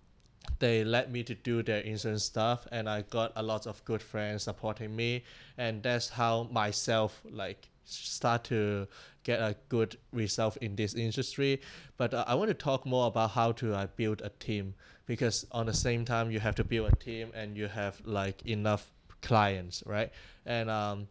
they 0.58 0.82
let 0.82 1.10
me 1.10 1.22
to 1.24 1.34
do 1.34 1.62
their 1.62 1.80
insurance 1.80 2.24
stuff 2.24 2.66
and 2.72 2.88
i 2.88 3.02
got 3.02 3.32
a 3.36 3.42
lot 3.42 3.66
of 3.66 3.84
good 3.84 4.00
friends 4.00 4.44
supporting 4.44 4.94
me 4.96 5.24
and 5.58 5.82
that's 5.82 6.08
how 6.08 6.44
myself 6.50 7.20
like 7.30 7.68
start 7.84 8.44
to 8.44 8.86
get 9.24 9.40
a 9.40 9.56
good 9.68 9.98
result 10.12 10.56
in 10.58 10.74
this 10.76 10.94
industry. 10.94 11.60
But 11.98 12.14
uh, 12.14 12.24
i 12.26 12.34
want 12.34 12.48
to 12.48 12.54
talk 12.54 12.86
more 12.86 13.06
about 13.08 13.30
how 13.32 13.52
to 13.52 13.74
uh, 13.74 13.86
build 13.96 14.22
a 14.22 14.30
team 14.30 14.74
because 15.06 15.46
on 15.52 15.66
the 15.66 15.74
same 15.74 16.04
time 16.04 16.30
you 16.30 16.40
have 16.40 16.54
to 16.56 16.64
build 16.64 16.92
a 16.92 16.96
team 16.96 17.30
and 17.34 17.56
you 17.56 17.68
have 17.68 18.00
like 18.04 18.46
enough 18.46 18.90
clients 19.20 19.82
right? 19.86 20.10
And 20.46 20.70
um 20.70 21.08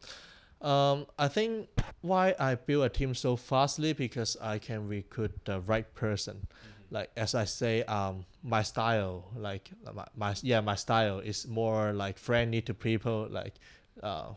um, 0.63 1.08
I 1.20 1.27
think 1.27 1.67
why 2.01 2.36
I 2.39 2.55
build 2.55 2.86
a 2.86 2.89
team 2.89 3.13
so 3.13 3.36
fastly 3.36 3.93
because 3.93 4.38
I 4.41 4.60
can 4.60 4.88
recruit 4.88 5.46
the 5.46 5.60
right 5.60 5.93
person. 5.93 6.48
Like 6.89 7.10
as 7.17 7.36
I 7.36 7.46
say, 7.46 7.84
um, 7.84 8.25
my 8.43 8.62
style, 8.62 9.25
like 9.36 9.72
my, 9.93 10.05
my 10.15 10.36
yeah, 10.41 10.62
my 10.62 10.75
style 10.75 11.20
is 11.20 11.48
more 11.48 11.91
like 11.91 12.17
friendly 12.17 12.62
to 12.62 12.74
people. 12.74 13.27
Like, 13.29 13.55
uh, 14.01 14.34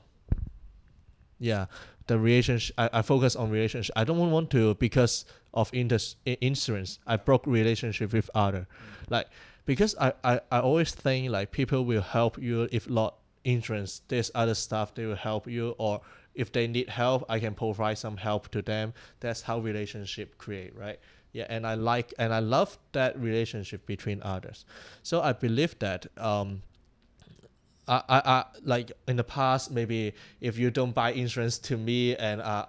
yeah, 1.38 1.66
the 2.06 2.18
relationship. 2.18 2.75
I, 2.78 2.90
I 2.95 3.02
focus 3.02 3.37
on 3.37 3.50
relationship. 3.50 3.92
I 3.95 4.04
don't 4.04 4.30
want 4.30 4.50
to 4.50 4.75
because 4.76 5.26
of 5.52 5.71
insurance. 5.73 6.99
I 7.06 7.16
broke 7.16 7.47
relationship 7.47 8.12
with 8.12 8.30
other, 8.35 8.66
like 9.11 9.26
because 9.66 9.95
I, 10.00 10.14
I, 10.25 10.40
I 10.50 10.61
always 10.61 10.92
think 10.92 11.30
like 11.30 11.50
people 11.50 11.85
will 11.85 12.02
help 12.02 12.40
you 12.40 12.68
if 12.73 12.88
not 12.88 13.16
insurance. 13.46 14.02
There's 14.08 14.30
other 14.34 14.54
stuff 14.54 14.94
they 14.94 15.06
will 15.06 15.16
help 15.30 15.46
you 15.48 15.74
or 15.78 16.00
if 16.34 16.52
they 16.52 16.66
need 16.66 16.88
help, 16.90 17.24
I 17.30 17.38
can 17.40 17.54
provide 17.54 17.96
some 17.96 18.18
help 18.18 18.50
to 18.50 18.60
them. 18.60 18.92
That's 19.20 19.42
how 19.42 19.58
relationship 19.58 20.36
create, 20.36 20.76
right? 20.76 20.98
Yeah, 21.32 21.46
and 21.48 21.66
I 21.66 21.74
like 21.74 22.12
and 22.18 22.32
I 22.34 22.40
love 22.40 22.78
that 22.92 23.18
relationship 23.18 23.86
between 23.86 24.22
others. 24.22 24.64
So 25.02 25.22
I 25.22 25.32
believe 25.32 25.78
that 25.78 26.06
um 26.18 26.62
I, 27.88 28.02
I, 28.08 28.18
I 28.36 28.44
like 28.64 28.92
in 29.06 29.16
the 29.16 29.24
past 29.24 29.70
maybe 29.70 30.12
if 30.40 30.58
you 30.58 30.70
don't 30.70 30.94
buy 30.94 31.12
insurance 31.12 31.58
to 31.68 31.76
me 31.76 32.16
and 32.16 32.42
I 32.42 32.64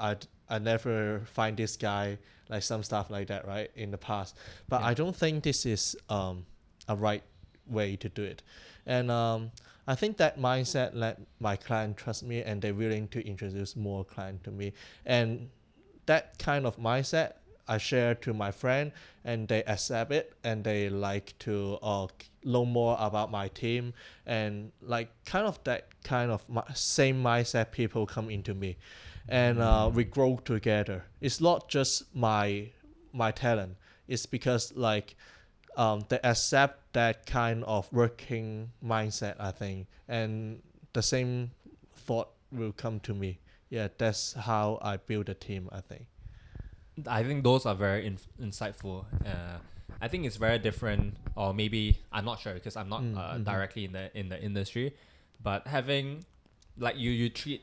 I, 0.50 0.56
I 0.56 0.60
never 0.60 1.22
find 1.34 1.58
this 1.58 1.76
guy 1.78 2.18
like 2.50 2.64
some 2.64 2.84
stuff 2.84 3.10
like 3.10 3.28
that, 3.28 3.46
right? 3.48 3.70
In 3.76 3.92
the 3.92 3.98
past, 3.98 4.38
but 4.70 4.80
Yeah. 4.82 4.88
I 4.88 4.94
don't 4.94 5.16
think 5.16 5.44
this 5.44 5.66
is 5.66 5.96
um 6.10 6.46
a 6.88 6.96
right 6.96 7.24
way 7.68 7.96
to 7.98 8.10
do 8.10 8.24
it, 8.24 8.44
and 8.86 9.12
um. 9.12 9.52
I 9.88 9.96
think 9.96 10.18
that 10.18 10.38
mindset 10.38 10.92
let 10.94 11.20
my 11.40 11.56
client 11.56 11.98
trust 11.98 12.24
me 12.24 12.42
and 12.42 12.62
they're 12.62 12.74
willing 12.74 13.08
to 13.10 13.26
introduce 13.26 13.76
more 13.76 14.04
client 14.04 14.44
to 14.44 14.52
me. 14.52 14.74
And 15.06 15.50
that 16.08 16.38
kind 16.40 16.66
of 16.66 16.78
mindset 16.78 17.34
I 17.68 17.78
share 17.78 18.16
to 18.16 18.34
my 18.34 18.52
friend 18.52 18.92
and 19.24 19.48
they 19.48 19.64
accept 19.64 20.12
it 20.12 20.34
and 20.44 20.64
they 20.64 20.90
like 20.90 21.38
to 21.40 21.78
uh, 21.82 22.08
learn 22.44 22.70
more 22.70 22.98
about 23.00 23.32
my 23.32 23.48
team 23.50 23.94
and 24.26 24.72
like 24.82 25.10
kind 25.26 25.46
of 25.46 25.62
that 25.66 25.88
kind 26.04 26.32
of 26.32 26.44
same 26.74 27.22
mindset 27.22 27.72
people 27.72 28.06
come 28.06 28.30
into 28.30 28.54
me. 28.54 28.78
And 29.30 29.60
uh, 29.60 29.92
we 29.94 30.06
grow 30.06 30.38
together. 30.44 31.04
It's 31.20 31.42
not 31.42 31.68
just 31.68 32.04
my 32.16 32.70
my 33.12 33.32
talent. 33.32 33.76
It's 34.08 34.26
because 34.26 34.74
like 34.76 35.16
um, 35.78 36.04
they 36.10 36.20
accept 36.24 36.92
that 36.94 37.26
kind 37.26 37.64
of 37.64 37.88
working 37.94 38.72
mindset 38.84 39.36
i 39.40 39.52
think 39.52 39.88
and 40.10 40.62
the 40.94 41.02
same 41.02 41.52
thought 41.96 42.30
will 42.52 42.72
come 42.74 43.00
to 43.00 43.14
me 43.14 43.40
yeah 43.70 43.88
that's 43.98 44.34
how 44.34 44.78
i 44.82 44.98
build 44.98 45.30
a 45.30 45.34
team 45.36 45.70
i 45.72 45.80
think 45.82 46.08
I 47.06 47.22
think 47.24 47.44
those 47.44 47.68
are 47.68 47.76
very 47.76 48.08
in- 48.08 48.18
insightful. 48.42 49.06
Uh, 49.24 49.58
I 50.02 50.08
think 50.08 50.26
it's 50.26 50.38
very 50.38 50.58
different, 50.58 51.14
or 51.36 51.54
maybe 51.54 52.00
I'm 52.12 52.26
not 52.26 52.40
sure 52.40 52.56
because 52.56 52.76
I'm 52.76 52.90
not 52.90 53.02
Mm, 53.04 53.16
uh, 53.18 53.22
mhm. 53.36 53.44
directly 53.46 53.86
in 53.86 53.92
the 53.92 54.10
in 54.18 54.30
the 54.30 54.42
industry, 54.42 54.96
but 55.44 55.68
having 55.68 56.26
like 56.76 56.98
you 56.98 57.12
you 57.12 57.30
treat 57.30 57.62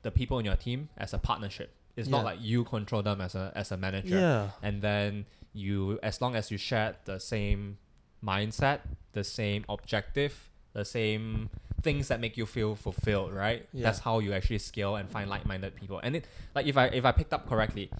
the 0.00 0.10
people 0.10 0.38
in 0.38 0.46
your 0.46 0.56
team 0.56 0.88
as 0.96 1.12
a 1.12 1.18
partnership. 1.18 1.68
It's 1.96 2.08
not 2.08 2.24
like 2.24 2.38
you 2.40 2.64
control 2.64 3.02
them 3.02 3.20
as 3.20 3.34
a 3.34 3.52
as 3.54 3.70
a 3.72 3.76
manager, 3.76 4.18
yeah 4.18 4.50
and 4.62 4.82
then 4.82 5.26
you 5.52 5.98
as 6.02 6.20
long 6.20 6.34
as 6.34 6.50
you 6.50 6.58
share 6.58 6.96
the 7.04 7.18
same 7.20 7.78
mindset, 8.24 8.80
the 9.12 9.22
same 9.24 9.64
objective, 9.68 10.50
the 10.72 10.84
same 10.84 11.50
things 11.82 12.08
that 12.08 12.18
make 12.20 12.36
you 12.36 12.46
feel 12.46 12.74
fulfilled, 12.74 13.32
right? 13.34 13.68
Yeah. 13.72 13.84
That's 13.84 14.00
how 14.00 14.18
you 14.18 14.32
actually 14.32 14.58
scale 14.58 14.96
and 14.96 15.08
find 15.08 15.28
like-minded 15.30 15.76
people. 15.76 16.00
And 16.02 16.16
it 16.16 16.24
like 16.54 16.66
if 16.66 16.76
I 16.76 16.86
if 16.86 17.04
I 17.04 17.12
picked 17.12 17.32
up 17.32 17.48
correctly, 17.48 17.90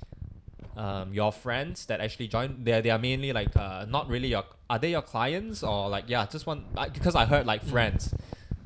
um, 0.76 1.12
your 1.12 1.30
friends 1.32 1.86
that 1.86 2.00
actually 2.00 2.28
join, 2.28 2.64
they 2.64 2.80
they 2.80 2.90
are 2.90 2.98
mainly 2.98 3.32
like 3.32 3.54
uh, 3.56 3.84
not 3.88 4.08
really 4.08 4.28
your 4.28 4.44
are 4.68 4.78
they 4.78 4.90
your 4.90 5.02
clients 5.02 5.62
or 5.62 5.88
like 5.88 6.04
yeah 6.08 6.26
just 6.26 6.46
one 6.46 6.64
because 6.92 7.14
I 7.14 7.26
heard 7.26 7.46
like 7.46 7.62
Mm. 7.64 7.70
friends, 7.70 8.14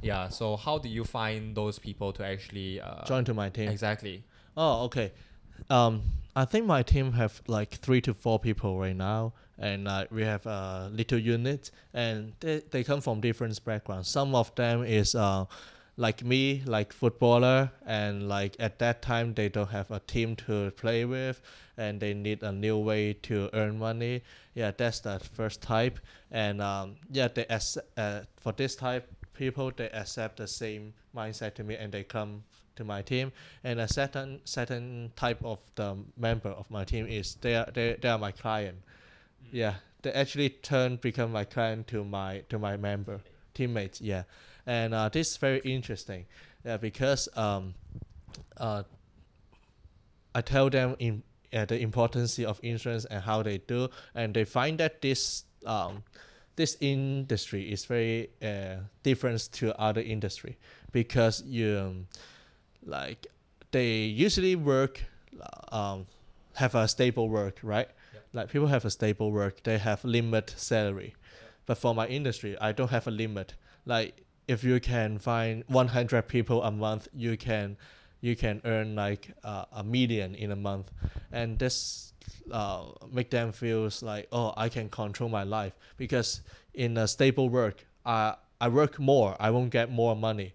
yeah. 0.01 0.29
So 0.31 0.57
how 0.57 0.79
do 0.79 0.89
you 0.89 1.05
find 1.05 1.55
those 1.55 1.79
people 1.79 2.13
to 2.15 2.25
actually 2.25 2.81
uh, 2.81 3.05
join 3.05 3.25
to 3.27 3.35
my 3.35 3.51
team 3.51 3.69
exactly? 3.69 4.25
Oh, 4.57 4.85
okay. 4.85 5.13
Um, 5.71 6.03
I 6.35 6.45
think 6.45 6.67
my 6.67 6.83
team 6.83 7.13
have 7.13 7.43
like 7.47 7.71
three 7.77 8.01
to 8.03 8.15
four 8.15 8.39
people 8.39 8.79
right 8.79 8.95
now, 8.97 9.33
and 9.59 9.89
uh, 9.89 10.07
we 10.11 10.23
have 10.23 10.47
a 10.47 10.91
little 10.93 11.19
unit, 11.19 11.71
and 11.93 12.33
they, 12.41 12.63
they 12.71 12.85
come 12.85 13.01
from 13.01 13.21
different 13.21 13.63
backgrounds. 13.65 14.09
Some 14.09 14.35
of 14.35 14.55
them 14.55 14.85
is 14.85 15.15
uh, 15.15 15.47
like 15.97 16.25
me, 16.25 16.63
like 16.65 16.93
footballer, 16.93 17.73
and 17.85 18.29
like 18.29 18.55
at 18.61 18.79
that 18.79 19.03
time 19.03 19.35
they 19.35 19.49
don't 19.49 19.71
have 19.71 19.91
a 19.91 20.01
team 20.01 20.37
to 20.37 20.71
play 20.73 21.05
with, 21.05 21.41
and 21.77 22.01
they 22.01 22.15
need 22.15 22.43
a 22.43 22.53
new 22.53 22.79
way 22.79 23.15
to 23.15 23.51
earn 23.53 23.79
money. 23.79 24.23
Yeah, 24.55 24.71
that's 24.77 25.01
the 25.01 25.19
first 25.19 25.61
type, 25.61 25.99
and 26.31 26.63
um, 26.63 26.97
yeah, 27.11 27.29
they 27.29 27.47
accept, 27.47 27.99
uh, 27.99 28.21
for 28.37 28.53
this 28.53 28.77
type 28.77 29.09
people 29.35 29.73
they 29.77 29.89
accept 29.91 30.37
the 30.37 30.47
same 30.47 30.95
mindset 31.15 31.55
to 31.55 31.65
me, 31.65 31.75
and 31.77 31.93
they 31.93 32.05
come 32.05 32.45
to 32.79 32.85
my 32.85 33.03
team. 33.03 33.33
And 33.63 33.81
a 33.81 33.87
certain 33.87 34.41
certain 34.45 35.13
type 35.15 35.45
of 35.45 35.59
the 35.75 35.97
member 36.17 36.51
of 36.51 36.71
my 36.71 36.85
team 36.85 37.07
is 37.07 37.37
they 37.41 37.55
are 37.55 37.71
they, 37.73 37.97
they 38.01 38.09
are 38.09 38.19
my 38.19 38.33
client. 38.33 38.79
Yeah. 39.53 39.75
They 40.03 40.13
actually 40.13 40.51
turn 40.51 40.97
become 40.97 41.33
my 41.33 41.45
client 41.45 41.87
to 41.89 42.05
my 42.05 42.45
to 42.49 42.59
my 42.59 42.77
member 42.77 43.21
teammates. 43.55 44.01
Yeah. 44.01 44.23
And 44.67 44.95
uh, 44.95 45.09
this 45.09 45.31
is 45.33 45.37
very 45.37 45.61
interesting. 45.61 46.27
Yeah, 46.65 46.79
because 46.79 47.29
um 47.37 47.75
uh 48.57 48.83
I 50.35 50.41
tell 50.41 50.71
them 50.71 50.95
in 50.99 51.23
uh, 51.53 51.65
the 51.65 51.79
importance 51.81 52.39
of 52.39 52.61
insurance 52.63 53.07
and 53.11 53.23
how 53.23 53.43
they 53.43 53.59
do. 53.59 53.89
And 54.15 54.35
they 54.35 54.45
find 54.45 54.79
that 54.79 55.01
this 55.03 55.45
um 55.67 56.03
this 56.57 56.77
industry 56.81 57.73
is 57.73 57.85
very 57.87 58.31
uh, 58.43 58.83
different 59.03 59.53
to 59.53 59.73
other 59.81 60.01
industry. 60.01 60.59
Because 60.93 61.43
you 61.47 61.79
um, 61.79 62.07
like 62.89 63.27
they 63.71 64.05
usually 64.05 64.57
work 64.57 65.03
um 65.71 66.07
have 66.55 66.75
a 66.75 66.89
stable 66.89 67.29
work 67.29 67.61
right? 67.63 67.89
Yep. 68.15 68.25
like 68.33 68.51
people 68.51 68.67
have 68.67 68.85
a 68.85 68.91
stable 68.91 69.31
work 69.31 69.63
they 69.63 69.79
have 69.79 70.05
limit 70.05 70.55
salary. 70.57 71.15
But 71.67 71.79
for 71.79 71.95
my 71.95 72.07
industry 72.07 72.57
i 72.61 72.73
don't 72.73 72.91
have 72.91 73.07
a 73.07 73.11
limit. 73.11 73.55
Like 73.85 74.23
if 74.49 74.65
you 74.65 74.81
can 74.81 75.19
find 75.19 75.65
100 75.69 76.23
people 76.29 76.63
a 76.63 76.71
month 76.71 77.09
you 77.15 77.37
can 77.37 77.77
you 78.21 78.35
can 78.35 78.61
earn 78.65 78.97
like 78.97 79.31
uh, 79.45 79.67
a 79.73 79.85
million 79.85 80.35
in 80.35 80.51
a 80.51 80.57
month. 80.57 80.91
And 81.31 81.59
this 81.59 82.13
uh, 82.51 82.87
make 83.13 83.31
them 83.31 83.53
feels 83.53 84.03
like 84.03 84.29
oh 84.33 84.55
i 84.57 84.69
can 84.69 84.89
control 84.89 85.29
my 85.29 85.45
life. 85.45 85.75
Because 85.97 86.41
in 86.75 86.97
a 86.97 87.07
stable 87.07 87.49
work 87.49 87.85
i 88.07 88.35
i 88.61 88.69
work 88.69 88.99
more 88.99 89.37
i 89.39 89.51
won't 89.51 89.71
get 89.71 89.91
more 89.93 90.17
money. 90.17 90.55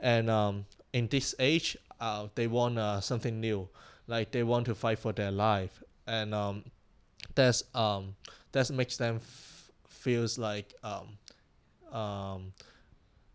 And 0.00 0.28
um, 0.28 0.66
in 0.94 1.08
this 1.08 1.34
age 1.38 1.76
uh, 2.00 2.28
they 2.34 2.46
want 2.46 2.78
uh, 2.78 3.00
something 3.00 3.40
new. 3.40 3.68
Like 4.06 4.30
they 4.30 4.42
want 4.42 4.66
to 4.66 4.74
fight 4.74 4.98
for 4.98 5.12
their 5.12 5.30
life. 5.30 5.82
And 6.06 6.34
um, 6.34 6.64
that's 7.34 7.64
um, 7.74 8.14
that 8.52 8.70
makes 8.70 8.96
them 8.96 9.16
f- 9.16 9.70
feels 9.88 10.38
like 10.38 10.74
um, 10.82 11.18
um, 11.92 12.52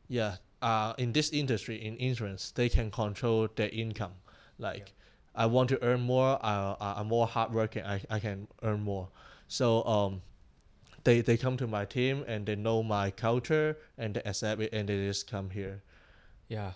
yeah 0.08 0.36
uh, 0.62 0.94
in 0.98 1.12
this 1.14 1.32
industry 1.32 1.76
in 1.84 1.98
insurance 1.98 2.52
they 2.52 2.70
can 2.70 2.90
control 2.92 3.48
their 3.56 3.70
income. 3.70 4.14
Like 4.58 4.94
i 5.36 5.46
want 5.46 5.70
to 5.70 5.82
earn 5.84 6.02
more 6.02 6.40
I, 6.44 6.76
I, 6.82 6.96
i'm 7.00 7.08
more 7.08 7.28
hardworking 7.28 7.86
I, 7.86 8.02
I 8.10 8.20
can 8.20 8.48
earn 8.64 8.82
more. 8.82 9.10
So 9.48 9.84
um, 9.86 10.22
they, 11.04 11.22
they 11.22 11.38
come 11.38 11.58
to 11.58 11.68
my 11.68 11.86
team 11.86 12.24
and 12.28 12.46
they 12.46 12.56
know 12.56 12.84
my 12.84 13.12
culture 13.12 13.78
and 13.98 14.16
they 14.16 14.22
accept 14.26 14.62
it 14.62 14.74
and 14.74 14.90
they 14.90 15.06
just 15.06 15.30
come 15.30 15.50
here. 15.52 15.82
Yeah, 16.48 16.74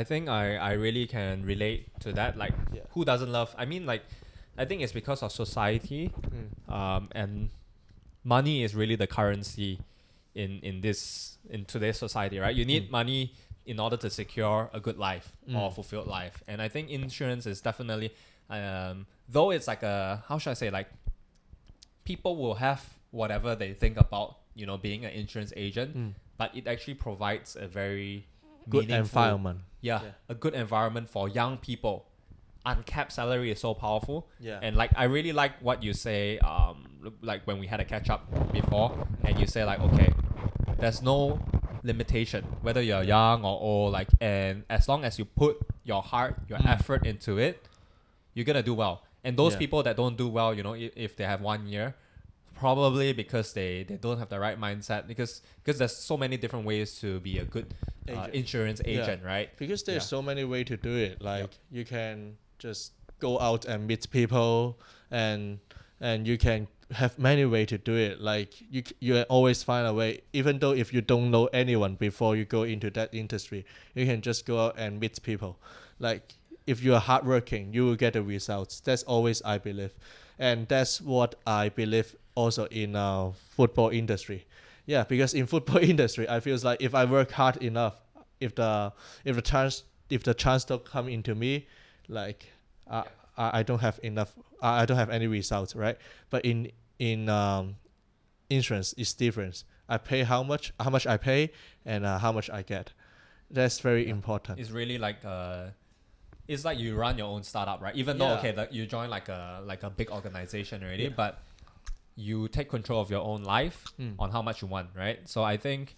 I 0.00 0.04
think 0.04 0.28
I, 0.28 0.44
I 0.70 0.72
really 0.84 1.06
can 1.06 1.34
relate 1.52 1.80
to 2.04 2.12
that. 2.18 2.36
Like, 2.42 2.54
Yeah. 2.76 2.82
who 2.94 3.04
doesn't 3.10 3.32
love? 3.38 3.54
I 3.62 3.64
mean, 3.72 3.86
like, 3.92 4.02
I 4.62 4.64
think 4.68 4.78
it's 4.84 4.92
because 5.00 5.20
of 5.26 5.30
society, 5.32 6.04
um, 6.68 7.02
and 7.20 7.32
money 8.24 8.56
is 8.66 8.74
really 8.80 8.96
the 8.96 9.06
currency 9.18 9.72
in 10.42 10.50
in 10.68 10.80
this 10.86 11.00
in 11.54 11.64
today's 11.64 11.98
society, 12.06 12.36
right? 12.44 12.54
You 12.60 12.66
need 12.74 12.84
Mm. 12.88 12.90
money 13.00 13.20
in 13.72 13.76
order 13.84 13.96
to 14.04 14.08
secure 14.10 14.58
a 14.78 14.80
good 14.86 14.98
life 15.08 15.28
or 15.58 15.70
Mm. 15.70 15.74
fulfilled 15.78 16.08
life, 16.18 16.36
and 16.50 16.56
I 16.66 16.68
think 16.74 16.84
insurance 16.90 17.44
is 17.52 17.58
definitely, 17.68 18.10
um, 18.56 19.06
though 19.34 19.50
it's 19.56 19.66
like 19.72 19.82
a 19.94 20.22
how 20.28 20.36
should 20.40 20.50
I 20.56 20.58
say 20.62 20.70
like, 20.78 20.88
people 22.04 22.36
will 22.36 22.54
have 22.66 22.80
whatever 23.10 23.54
they 23.62 23.72
think 23.82 23.96
about 24.06 24.28
you 24.54 24.66
know 24.68 24.76
being 24.78 25.04
an 25.04 25.12
insurance 25.12 25.52
agent, 25.56 25.90
Mm. 25.96 26.12
but 26.40 26.48
it 26.58 26.66
actually 26.66 26.94
provides 27.06 27.56
a 27.56 27.66
very 27.68 28.26
good 28.68 28.90
environment 28.90 29.60
yeah, 29.88 30.00
Yeah. 30.06 30.34
a 30.34 30.36
good 30.44 30.54
environment 30.64 31.06
for 31.14 31.22
young 31.40 31.54
people. 31.68 31.96
Uncapped 32.74 33.12
salary 33.18 33.48
is 33.54 33.60
so 33.66 33.70
powerful, 33.84 34.18
yeah 34.48 34.58
and 34.64 34.72
like 34.82 34.90
I 35.02 35.04
really 35.16 35.32
like 35.42 35.52
what 35.68 35.78
you 35.86 35.92
say. 36.06 36.22
Um, 36.52 36.76
like 37.30 37.42
when 37.48 37.56
we 37.62 37.66
had 37.72 37.78
a 37.84 37.84
catch 37.94 38.08
up 38.14 38.22
before, 38.58 38.88
and 39.26 39.32
you 39.40 39.46
say 39.54 39.62
like, 39.70 39.80
okay, 39.88 40.10
there's 40.82 41.00
no 41.12 41.38
limitation 41.90 42.42
whether 42.66 42.82
you're 42.88 43.04
young 43.16 43.38
or 43.44 43.54
old. 43.70 43.92
Like, 43.98 44.08
and 44.20 44.64
as 44.68 44.88
long 44.90 45.04
as 45.08 45.12
you 45.20 45.24
put 45.42 45.54
your 45.90 46.02
heart, 46.12 46.34
your 46.50 46.58
Mm. 46.58 46.72
effort 46.74 47.06
into 47.06 47.32
it, 47.38 47.56
you're 48.34 48.48
gonna 48.50 48.62
do 48.72 48.74
well. 48.74 48.96
And 49.22 49.32
those 49.36 49.52
Yeah. 49.54 49.62
people 49.64 49.80
that 49.86 49.94
don't 50.02 50.16
do 50.24 50.26
well, 50.38 50.50
you 50.56 50.62
know, 50.66 50.74
if, 50.74 50.90
if 50.96 51.10
they 51.16 51.24
have 51.32 51.40
one 51.40 51.62
year, 51.74 51.94
probably 52.58 53.12
because 53.12 53.52
they, 53.52 53.84
they 53.84 53.96
don't 53.96 54.18
have 54.18 54.28
the 54.28 54.40
right 54.40 54.58
mindset. 54.60 55.06
Because 55.06 55.42
because 55.62 55.78
there's 55.78 55.96
so 55.96 56.16
many 56.16 56.36
different 56.36 56.64
ways 56.66 56.98
to 57.00 57.20
be 57.20 57.38
a 57.38 57.44
good 57.44 57.74
uh, 58.08 58.12
Agent. 58.12 58.34
insurance 58.34 58.80
Yeah. 58.84 59.02
agent, 59.02 59.22
right? 59.24 59.56
because 59.56 59.82
there's 59.84 60.02
Yeah. 60.04 60.14
so 60.16 60.22
many 60.22 60.44
way 60.44 60.64
to 60.64 60.76
do 60.76 60.94
it 60.96 61.20
like 61.22 61.50
you 61.70 61.84
can 61.84 62.36
just 62.58 62.92
go 63.18 63.38
out 63.40 63.64
and 63.64 63.86
meet 63.86 64.08
people 64.10 64.78
and 65.10 65.58
and 66.00 66.26
you 66.26 66.36
can 66.38 66.68
have 66.92 67.18
many 67.18 67.44
way 67.44 67.64
to 67.66 67.76
do 67.78 67.96
it 67.96 68.20
like 68.20 68.50
you 68.70 68.82
you 69.00 69.22
always 69.22 69.62
find 69.62 69.86
a 69.86 69.92
way 69.92 70.20
even 70.32 70.58
though 70.60 70.72
if 70.72 70.92
you 70.94 71.00
don't 71.00 71.30
know 71.30 71.46
anyone 71.52 71.94
before 71.96 72.36
you 72.36 72.44
go 72.44 72.62
into 72.62 72.90
that 72.90 73.12
industry 73.12 73.64
you 73.94 74.04
can 74.06 74.20
just 74.20 74.46
go 74.46 74.60
out 74.66 74.74
and 74.78 75.00
meet 75.00 75.20
people 75.22 75.58
like 75.98 76.34
if 76.66 76.82
you 76.84 76.94
are 76.94 77.00
hardworking 77.00 77.72
you 77.72 77.84
will 77.86 77.96
get 77.96 78.12
the 78.12 78.22
results 78.22 78.78
that's 78.80 79.02
always 79.04 79.42
i 79.42 79.58
believe 79.58 79.94
and 80.38 80.68
that's 80.68 81.00
what 81.00 81.34
i 81.46 81.68
believe 81.70 82.14
also 82.36 82.66
in 82.66 82.94
uh, 82.94 83.32
football 83.56 83.88
industry 83.90 84.46
yeah 84.86 85.02
because 85.02 85.34
in 85.34 85.46
football 85.46 85.78
industry 85.92 86.28
i 86.28 86.38
feels 86.38 86.62
like 86.64 86.80
if 86.80 86.94
i 86.94 87.04
work 87.04 87.30
hard 87.32 87.56
enough 87.70 87.96
if 88.40 88.54
the 88.54 88.92
if 89.24 89.34
the 89.34 89.42
chance 89.42 89.82
if 90.10 90.22
the 90.22 90.34
chance 90.34 90.64
don't 90.64 90.84
come 90.84 91.08
into 91.08 91.34
me 91.34 91.66
like 92.08 92.52
I, 92.88 93.02
I 93.36 93.46
I 93.58 93.62
don't 93.64 93.80
have 93.80 93.98
enough 94.02 94.30
I, 94.62 94.82
I 94.82 94.86
don't 94.86 94.96
have 94.96 95.10
any 95.10 95.26
results, 95.26 95.74
right? 95.74 95.98
But 96.30 96.44
in 96.44 96.70
in 96.98 97.28
um, 97.28 97.76
insurance, 98.48 98.94
it's 98.96 99.12
different. 99.12 99.64
I 99.88 99.98
pay 99.98 100.22
how 100.22 100.42
much, 100.42 100.72
how 100.80 100.90
much 100.90 101.06
I 101.06 101.16
pay, 101.16 101.50
and 101.84 102.06
uh, 102.06 102.18
how 102.18 102.32
much 102.32 102.48
I 102.50 102.62
get. 102.62 102.92
That's 103.50 103.80
very 103.80 104.04
Yeah. 104.04 104.12
important. 104.16 104.58
It's 104.60 104.70
really 104.70 104.98
like 104.98 105.18
uh, 105.24 105.70
it's 106.48 106.64
like 106.64 106.78
you 106.78 106.94
run 106.96 107.18
your 107.18 107.26
own 107.34 107.42
startup, 107.42 107.82
right? 107.82 107.94
Even 107.96 108.18
though 108.18 108.28
Yeah. 108.32 108.38
okay, 108.38 108.52
that 108.52 108.72
you 108.72 108.86
join 108.86 109.10
like 109.10 109.28
a 109.28 109.60
like 109.66 109.82
a 109.82 109.90
big 109.90 110.10
organization 110.10 110.82
already, 110.84 111.04
Yeah. 111.04 111.16
but 111.22 111.32
you 112.16 112.48
take 112.48 112.68
control 112.70 113.00
of 113.00 113.10
your 113.10 113.22
own 113.22 113.42
life 113.44 113.84
Mm. 114.00 114.14
on 114.18 114.30
how 114.30 114.42
much 114.42 114.62
you 114.62 114.68
want, 114.68 114.88
right? 114.96 115.28
So 115.28 115.42
I 115.42 115.56
think 115.58 115.94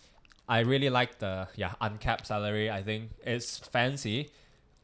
I 0.49 0.61
really 0.61 0.91
like 0.91 1.19
the 1.19 1.49
yeah 1.57 1.75
uncapped 1.81 2.27
salary. 2.27 2.71
I 2.71 2.83
think 2.83 3.11
it's 3.25 3.59
fancy, 3.59 4.31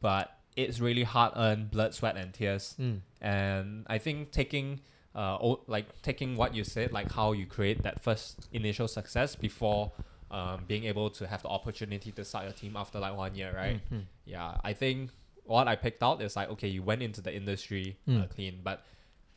but 0.01 0.31
it's 0.55 0.79
really 0.79 1.03
hard 1.03 1.33
earned 1.35 1.71
blood, 1.71 1.93
sweat, 1.93 2.15
and 2.15 2.33
tears. 2.33 2.75
Mm. 2.79 3.01
And 3.21 3.85
I 3.87 3.97
think 3.97 4.31
taking 4.31 4.79
uh 5.15 5.37
o- 5.41 5.63
like 5.67 5.87
taking 6.01 6.35
what 6.37 6.53
you 6.55 6.63
said, 6.63 6.91
like 6.91 7.11
how 7.11 7.31
you 7.33 7.45
create 7.45 7.83
that 7.83 7.99
first 8.01 8.47
initial 8.53 8.87
success 8.87 9.35
before 9.35 9.91
um, 10.31 10.63
being 10.67 10.85
able 10.85 11.09
to 11.11 11.27
have 11.27 11.41
the 11.43 11.49
opportunity 11.49 12.11
to 12.11 12.23
start 12.25 12.43
your 12.45 12.53
team 12.53 12.75
after 12.75 12.99
like 12.99 13.15
one 13.15 13.35
year, 13.35 13.53
right? 13.55 13.79
Mhm. 13.91 14.03
Yeah, 14.25 14.57
I 14.63 14.73
think 14.73 15.11
what 15.45 15.67
I 15.67 15.75
picked 15.75 16.01
out 16.03 16.21
is 16.21 16.35
like 16.35 16.49
okay, 16.49 16.67
you 16.67 16.81
went 16.83 17.01
into 17.01 17.21
the 17.21 17.33
industry 17.35 17.97
uh, 18.07 18.11
Mm. 18.11 18.29
clean, 18.29 18.59
but 18.63 18.83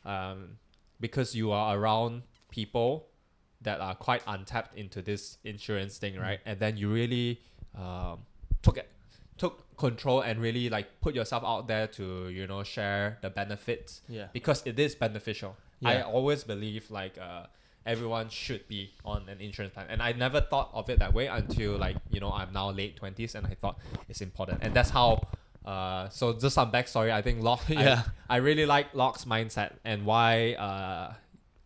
um, 0.05 0.57
because 0.99 1.35
you 1.35 1.51
are 1.51 1.77
around 1.77 2.23
people 2.49 3.07
that 3.61 3.79
are 3.81 3.95
quite 3.95 4.21
untapped 4.27 4.77
into 4.77 5.01
this 5.01 5.37
insurance 5.43 5.97
thing, 5.97 6.15
Mm. 6.15 6.21
right? 6.21 6.39
And 6.45 6.59
then 6.59 6.77
you 6.77 6.89
really 6.91 7.41
um, 7.75 8.19
took 8.61 8.77
it, 8.77 8.89
took 9.37 9.75
control 9.77 10.21
and 10.21 10.41
really 10.41 10.69
like 10.69 10.87
put 11.01 11.13
yourself 11.15 11.43
out 11.43 11.67
there 11.67 11.87
to 11.87 12.29
you 12.29 12.45
know 12.47 12.63
share 12.63 13.17
the 13.21 13.29
benefits 13.29 14.01
Yeah. 14.09 14.27
because 14.33 14.65
it 14.65 14.79
is 14.79 14.95
beneficial. 14.95 15.55
Yeah. 15.79 15.89
I 15.89 16.01
always 16.01 16.43
believe 16.43 16.89
like 16.91 17.17
uh, 17.17 17.45
everyone 17.85 18.29
should 18.29 18.67
be 18.67 18.91
on 19.05 19.29
an 19.29 19.39
insurance 19.39 19.73
plan, 19.73 19.87
and 19.89 20.01
I 20.01 20.11
never 20.13 20.41
thought 20.41 20.69
of 20.73 20.89
it 20.89 20.99
that 20.99 21.13
way 21.13 21.27
until 21.27 21.77
like 21.77 21.97
you 22.09 22.19
know 22.19 22.31
I'm 22.31 22.51
now 22.53 22.71
late 22.71 22.95
twenties, 22.97 23.35
and 23.35 23.45
I 23.47 23.55
thought 23.55 23.77
it's 24.09 24.21
important, 24.21 24.59
and 24.61 24.73
that's 24.73 24.89
how. 24.91 25.21
Uh, 25.69 26.09
so 26.09 26.33
just 26.33 26.55
some 26.55 26.71
backstory. 26.71 27.11
I 27.11 27.21
think 27.21 27.43
Locke. 27.43 27.69
Yeah. 27.69 28.03
I, 28.29 28.35
I 28.35 28.37
really 28.37 28.65
like 28.65 28.87
Locke's 28.93 29.25
mindset 29.25 29.71
and 29.85 30.05
why. 30.05 30.53
Uh, 30.53 31.13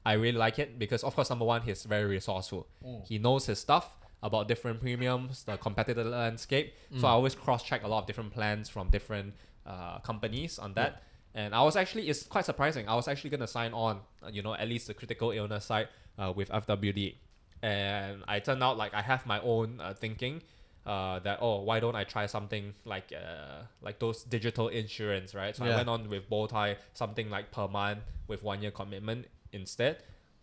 I 0.05 0.13
really 0.13 0.37
like 0.37 0.59
it 0.59 0.77
because 0.77 1.01
of 1.07 1.15
course 1.15 1.29
number 1.29 1.45
one 1.45 1.61
he's 1.61 1.83
very 1.85 2.03
resourceful. 2.17 2.67
He 3.07 3.17
knows 3.19 3.45
his 3.45 3.59
stuff 3.59 3.97
about 4.21 4.49
different 4.49 4.81
premiums, 4.81 5.43
the 5.45 5.55
competitive 5.57 6.07
landscape. 6.07 6.73
So 6.99 7.07
I 7.07 7.11
always 7.11 7.35
cross 7.35 7.63
check 7.63 7.83
a 7.83 7.87
lot 7.87 7.99
of 7.99 8.05
different 8.07 8.31
plans 8.33 8.67
from 8.67 8.89
different 8.89 9.33
uh, 9.65 9.99
companies 9.99 10.59
on 10.59 10.73
that. 10.73 11.03
And 11.35 11.55
I 11.55 11.61
was 11.63 11.75
actually 11.77 12.09
it's 12.09 12.23
quite 12.23 12.45
surprising. 12.45 12.89
I 12.89 12.95
was 12.95 13.07
actually 13.07 13.29
gonna 13.29 13.47
sign 13.47 13.71
on, 13.73 14.01
you 14.29 14.41
know, 14.41 14.53
at 14.55 14.67
least 14.67 14.87
the 14.87 14.93
critical 14.93 15.31
illness 15.31 15.63
side 15.71 15.87
uh, 16.19 16.33
with 16.35 16.49
FWD, 16.49 17.15
and 17.61 18.23
I 18.27 18.39
turned 18.39 18.61
out 18.61 18.75
like 18.77 18.93
I 18.93 19.01
have 19.01 19.25
my 19.25 19.39
own 19.39 19.79
uh, 19.79 19.93
thinking. 19.93 20.43
Uh, 20.85 21.19
that 21.19 21.39
oh 21.41 21.61
why 21.61 21.79
don't 21.79 21.95
I 21.95 22.03
try 22.03 22.25
something 22.25 22.73
like 22.83 23.13
uh 23.15 23.61
like 23.81 23.99
those 23.99 24.23
digital 24.23 24.67
insurance 24.67 25.33
right? 25.33 25.55
So 25.55 25.63
I 25.63 25.69
went 25.77 25.87
on 25.87 26.09
with 26.09 26.29
Bowtie 26.29 26.75
something 26.93 27.29
like 27.29 27.51
per 27.51 27.67
month 27.69 27.99
with 28.27 28.43
one 28.43 28.61
year 28.61 28.71
commitment 28.71 29.27
instead. 29.53 29.95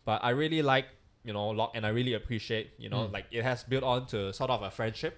But 0.06 0.24
I 0.24 0.30
really 0.30 0.62
like 0.62 0.86
you 1.24 1.34
know 1.34 1.48
Locke 1.50 1.72
and 1.74 1.84
I 1.84 1.90
really 1.90 2.14
appreciate 2.14 2.70
you 2.78 2.88
know 2.88 3.02
Mm. 3.08 3.12
like 3.12 3.26
it 3.30 3.42
has 3.44 3.64
built 3.64 3.84
on 3.84 4.06
to 4.06 4.32
sort 4.32 4.48
of 4.50 4.62
a 4.62 4.70
friendship 4.70 5.14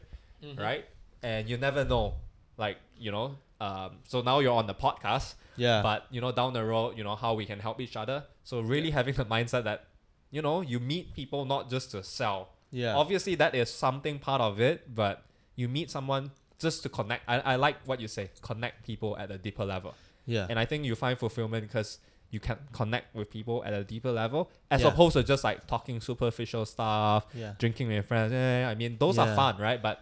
right? 0.59 0.85
And 1.23 1.49
you 1.49 1.57
never 1.57 1.85
know 1.85 2.15
like 2.59 2.79
you 2.99 3.13
know 3.13 3.37
um 3.61 3.91
so 4.09 4.23
now 4.23 4.41
you're 4.41 4.59
on 4.63 4.67
the 4.67 4.75
podcast 4.75 5.35
Yeah. 5.57 5.83
but 5.83 6.07
you 6.11 6.21
know 6.21 6.33
down 6.33 6.53
the 6.53 6.65
road 6.65 6.99
you 6.99 7.05
know 7.05 7.15
how 7.15 7.35
we 7.35 7.47
can 7.47 7.61
help 7.61 7.81
each 7.81 7.97
other. 7.97 8.25
So 8.43 8.61
really 8.61 8.91
having 8.91 9.15
the 9.15 9.25
mindset 9.25 9.63
that 9.71 9.85
you 10.33 10.43
know 10.43 10.63
you 10.63 10.81
meet 10.81 11.15
people 11.15 11.45
not 11.45 11.71
just 11.71 11.93
to 11.93 12.03
sell 12.03 12.49
yeah. 12.73 12.95
obviously 12.97 13.35
that 13.37 13.55
is 13.55 13.71
something 13.71 14.19
part 14.19 14.41
of 14.41 14.61
it 14.61 14.93
but 14.95 15.25
you 15.55 15.69
meet 15.69 15.91
someone 15.91 16.31
just 16.59 16.83
to 16.83 16.89
connect 16.89 17.23
I, 17.29 17.39
I 17.41 17.57
like 17.57 17.77
what 17.87 18.01
you 18.01 18.09
say 18.09 18.31
connect 18.41 18.85
people 18.85 19.17
at 19.19 19.31
a 19.31 19.39
deeper 19.39 19.65
level 19.65 19.95
yeah. 20.27 20.47
and 20.51 20.59
I 20.59 20.65
think 20.65 20.85
you 20.85 20.95
find 20.95 21.19
fulfillment 21.19 21.67
because 21.67 21.99
you 22.31 22.41
can 22.41 22.57
connect 22.73 23.15
with 23.15 23.29
people 23.31 23.63
at 23.65 23.75
a 23.75 23.85
deeper 23.85 24.11
level 24.11 24.51
as 24.71 24.81
Yeah. 24.81 24.89
opposed 24.89 25.13
to 25.15 25.23
just 25.23 25.45
like 25.45 25.67
talking 25.67 26.01
superficial 26.01 26.65
stuff, 26.65 27.27
yeah. 27.35 27.53
drinking 27.59 27.89
with 27.89 28.07
friends. 28.07 28.33
Eh, 28.33 28.65
I 28.65 28.75
mean, 28.75 28.97
those 28.99 29.19
are 29.19 29.35
fun, 29.37 29.59
right? 29.59 29.81
But 29.83 30.01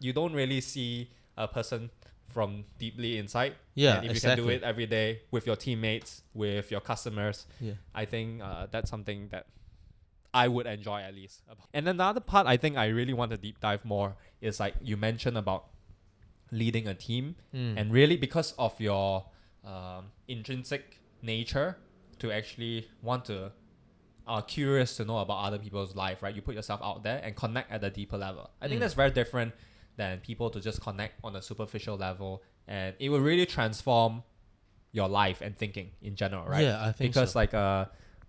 you 0.00 0.12
don't 0.14 0.32
really 0.32 0.60
see 0.60 1.10
a 1.36 1.46
person 1.46 1.90
from 2.28 2.64
deeply 2.78 3.18
inside. 3.18 3.54
Yeah, 3.74 3.98
And 3.98 4.06
if 4.06 4.14
you 4.14 4.20
can 4.20 4.36
do 4.38 4.48
it 4.48 4.62
every 4.62 4.86
day 4.86 5.20
with 5.30 5.46
your 5.46 5.56
teammates, 5.56 6.22
with 6.32 6.70
your 6.70 6.80
customers, 6.80 7.46
Yeah. 7.60 7.74
I 7.94 8.04
think 8.06 8.42
uh, 8.42 8.66
that's 8.70 8.90
something 8.90 9.28
that 9.28 9.46
I 10.34 10.48
would 10.48 10.66
enjoy 10.66 11.00
at 11.02 11.14
least. 11.14 11.42
And 11.72 11.86
then 11.86 11.96
the 11.96 12.04
other 12.04 12.20
part 12.20 12.46
I 12.46 12.56
think 12.56 12.76
I 12.76 12.86
really 12.88 13.12
want 13.20 13.30
to 13.30 13.36
deep 13.36 13.60
dive 13.60 13.84
more 13.84 14.16
is 14.40 14.58
like 14.60 14.74
you 14.82 14.96
mentioned 14.96 15.38
about 15.38 15.62
leading 16.50 16.86
a 16.88 16.94
team 16.94 17.36
Mm. 17.54 17.74
and 17.78 17.92
really 17.92 18.16
because 18.16 18.52
of 18.58 18.78
your 18.80 19.26
um, 19.64 20.06
intrinsic 20.28 21.00
nature 21.22 21.76
to 22.18 22.30
actually 22.32 22.88
want 23.02 23.24
to 23.26 23.52
are 24.26 24.42
curious 24.42 24.96
to 24.96 25.04
know 25.04 25.18
about 25.18 25.38
other 25.46 25.58
people's 25.58 25.94
life 25.94 26.22
right 26.22 26.34
you 26.34 26.42
put 26.42 26.54
yourself 26.54 26.80
out 26.82 27.02
there 27.02 27.20
and 27.24 27.34
connect 27.36 27.70
at 27.70 27.82
a 27.84 27.90
deeper 27.90 28.16
level 28.16 28.50
i 28.62 28.68
think 28.68 28.78
Mm. 28.78 28.80
that's 28.84 28.94
very 28.94 29.10
different 29.10 29.52
than 29.96 30.20
people 30.20 30.48
to 30.50 30.60
just 30.60 30.80
connect 30.80 31.14
on 31.22 31.36
a 31.36 31.42
superficial 31.42 31.96
level 31.96 32.42
and 32.66 32.94
it 32.98 33.08
will 33.10 33.20
really 33.20 33.46
transform 33.46 34.22
your 34.92 35.08
life 35.08 35.40
and 35.40 35.56
thinking 35.56 35.90
in 36.02 36.14
general 36.16 36.44
right 36.46 36.62
Yeah, 36.64 36.82
I 36.88 36.92
think 36.92 37.12
because 37.12 37.32
so. 37.32 37.38
like 37.38 37.52
uh 37.54 37.86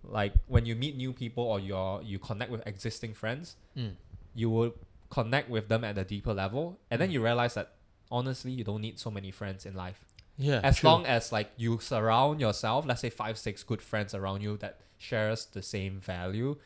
like 0.08 0.32
when 0.46 0.64
you 0.66 0.74
meet 0.76 0.96
new 0.96 1.12
people 1.12 1.44
or 1.44 1.58
you're 1.60 2.00
you 2.02 2.18
connect 2.18 2.50
with 2.50 2.66
existing 2.66 3.12
friends 3.14 3.56
Mm. 3.76 3.92
you 4.34 4.48
will 4.50 4.72
connect 5.10 5.48
with 5.50 5.68
them 5.68 5.84
at 5.84 5.96
a 5.98 6.04
deeper 6.04 6.32
level 6.34 6.78
and 6.90 6.98
Mm. 6.98 7.00
then 7.00 7.10
you 7.10 7.22
realize 7.22 7.54
that 7.54 7.72
honestly 8.10 8.52
you 8.52 8.64
don't 8.64 8.80
need 8.80 8.98
so 8.98 9.10
many 9.10 9.30
friends 9.30 9.66
in 9.66 9.74
life 9.74 10.04
Yeah. 10.38 10.60
as 10.62 10.76
true. 10.78 10.90
long 10.90 11.06
as 11.06 11.32
like 11.32 11.50
you 11.56 11.78
surround 11.80 12.40
yourself 12.40 12.86
let's 12.86 13.00
say 13.00 13.10
five 13.10 13.36
six 13.38 13.62
good 13.64 13.82
friends 13.82 14.14
around 14.14 14.42
you 14.42 14.56
that 14.58 14.80
shares 14.98 15.46
the 15.46 15.62
same 15.62 16.00
value 16.00 16.56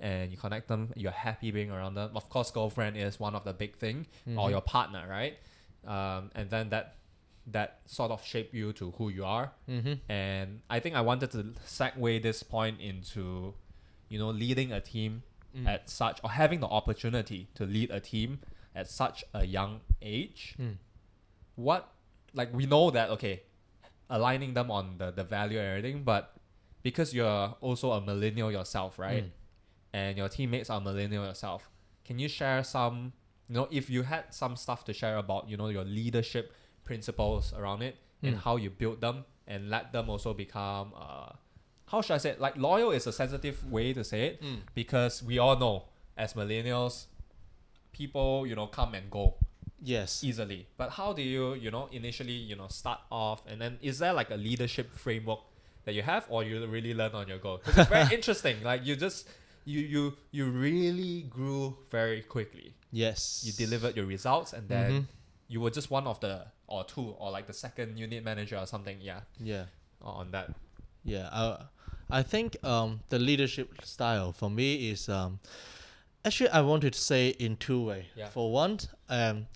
and 0.00 0.30
you 0.32 0.36
connect 0.36 0.68
them 0.68 0.92
you're 0.96 1.12
happy 1.12 1.50
being 1.50 1.70
around 1.70 1.94
them 1.94 2.10
of 2.16 2.28
course 2.28 2.50
girlfriend 2.50 2.96
is 2.96 3.18
one 3.20 3.34
of 3.34 3.44
the 3.44 3.52
big 3.52 3.76
thing 3.76 4.06
or 4.26 4.48
Mhm. 4.48 4.50
your 4.50 4.60
partner 4.60 5.06
right 5.08 5.38
um, 5.86 6.30
and 6.34 6.48
then 6.50 6.68
that 6.70 6.96
that 7.46 7.80
sort 7.86 8.10
of 8.10 8.24
shape 8.24 8.54
you 8.54 8.72
to 8.72 8.90
who 8.92 9.08
you 9.10 9.24
are 9.24 9.52
Mhm. 9.68 10.00
and 10.08 10.60
i 10.70 10.80
think 10.80 10.94
i 10.96 11.00
wanted 11.00 11.30
to 11.30 11.42
segue 11.66 12.22
this 12.22 12.42
point 12.42 12.80
into 12.80 13.54
you 14.08 14.18
know 14.18 14.30
leading 14.30 14.72
a 14.72 14.80
team 14.80 15.22
Mm. 15.54 15.68
at 15.68 15.88
such 15.88 16.18
or 16.24 16.30
having 16.30 16.58
the 16.60 16.66
opportunity 16.66 17.46
to 17.54 17.64
lead 17.64 17.90
a 17.92 18.00
team 18.00 18.40
at 18.74 18.88
such 18.88 19.24
a 19.34 19.44
young 19.46 19.80
age 20.02 20.54
Mm. 20.58 20.78
what 21.54 21.92
like 22.32 22.52
we 22.52 22.66
know 22.66 22.90
that 22.90 23.10
okay 23.10 23.42
aligning 24.10 24.54
them 24.54 24.70
on 24.70 24.98
the, 24.98 25.10
the 25.12 25.24
value 25.24 25.58
and 25.58 25.68
everything 25.68 26.02
but 26.04 26.36
because 26.82 27.14
you're 27.14 27.54
also 27.60 27.92
a 27.92 28.00
millennial 28.00 28.50
yourself 28.50 28.98
right 28.98 29.24
Mm. 29.24 29.30
and 29.92 30.18
your 30.18 30.28
teammates 30.28 30.70
are 30.70 30.80
millennial 30.80 31.24
yourself 31.24 31.70
can 32.04 32.18
you 32.18 32.28
share 32.28 32.64
some 32.64 33.12
you 33.48 33.54
know 33.54 33.68
if 33.70 33.88
you 33.88 34.02
had 34.02 34.24
some 34.34 34.56
stuff 34.56 34.84
to 34.84 34.92
share 34.92 35.16
about 35.18 35.48
you 35.48 35.56
know 35.56 35.68
your 35.68 35.84
leadership 35.84 36.52
principles 36.84 37.52
around 37.54 37.82
it 37.82 37.96
and 38.22 38.36
Mm. 38.36 38.40
how 38.40 38.56
you 38.56 38.70
build 38.70 39.00
them 39.00 39.24
and 39.46 39.68
let 39.70 39.92
them 39.92 40.08
also 40.08 40.32
become 40.34 40.92
uh 40.96 41.30
how 41.86 42.00
should 42.00 42.14
i 42.14 42.18
say 42.18 42.30
it? 42.30 42.40
like 42.40 42.56
loyal 42.56 42.90
is 42.92 43.06
a 43.06 43.12
sensitive 43.12 43.56
way 43.70 43.92
to 43.92 44.02
say 44.04 44.20
it 44.28 44.42
Mm. 44.42 44.60
because 44.74 45.22
we 45.22 45.38
all 45.38 45.56
know 45.58 45.84
as 46.16 46.34
millennials 46.34 47.06
people 47.92 48.46
you 48.46 48.54
know 48.54 48.66
come 48.66 48.94
and 48.94 49.10
go 49.10 49.34
Yes. 49.86 50.24
easily 50.24 50.66
but 50.78 50.90
how 50.90 51.12
do 51.12 51.20
you 51.20 51.54
you 51.54 51.70
know 51.70 51.88
initially 51.92 52.32
you 52.32 52.56
know 52.56 52.68
start 52.68 53.00
off 53.10 53.42
and 53.46 53.60
then 53.60 53.78
is 53.82 53.98
there 53.98 54.14
like 54.14 54.30
a 54.30 54.36
leadership 54.36 54.90
framework 54.94 55.40
that 55.84 55.92
you 55.94 56.00
have 56.02 56.24
or 56.30 56.42
you 56.42 56.66
really 56.66 56.94
learn 56.94 57.12
on 57.12 57.28
your 57.28 57.38
go 57.38 57.58
'Cause 57.58 57.76
it's 57.76 57.88
very 57.90 58.14
interesting 58.18 58.62
like 58.62 58.84
you 58.86 58.96
just 58.96 59.28
you 59.66 59.80
you 59.80 60.16
you 60.30 60.46
really 60.50 61.22
grew 61.22 61.76
very 61.90 62.22
quickly 62.22 62.74
Yes. 62.92 63.42
you 63.44 63.52
delivered 63.52 63.94
your 63.96 64.06
results 64.06 64.52
and 64.54 64.68
then 64.68 64.90
Mhm. 64.92 65.06
you 65.48 65.60
were 65.60 65.70
just 65.70 65.90
one 65.90 66.06
of 66.06 66.18
the 66.20 66.46
or 66.74 66.84
two 66.84 67.14
or 67.18 67.30
like 67.30 67.46
the 67.46 67.52
second 67.52 67.98
unit 67.98 68.22
manager 68.24 68.56
or 68.58 68.66
something 68.66 68.98
yeah 69.00 69.20
Yeah. 69.52 69.64
on 70.02 70.30
that 70.32 70.48
Yeah, 71.04 71.28
I, 71.32 71.44
I 72.20 72.22
think 72.22 72.56
um, 72.64 73.00
the 73.08 73.18
leadership 73.18 73.68
style 73.84 74.32
for 74.32 74.50
me 74.50 74.90
is 74.90 75.08
um, 75.08 75.38
actually 76.24 76.50
I 76.50 76.60
wanted 76.62 76.92
to 76.94 76.98
say 77.00 77.28
in 77.38 77.56
two 77.56 77.80
way. 77.88 78.06
Yeah. 78.16 78.28
For 78.30 78.52
one, 78.52 78.78
um, 79.08 79.46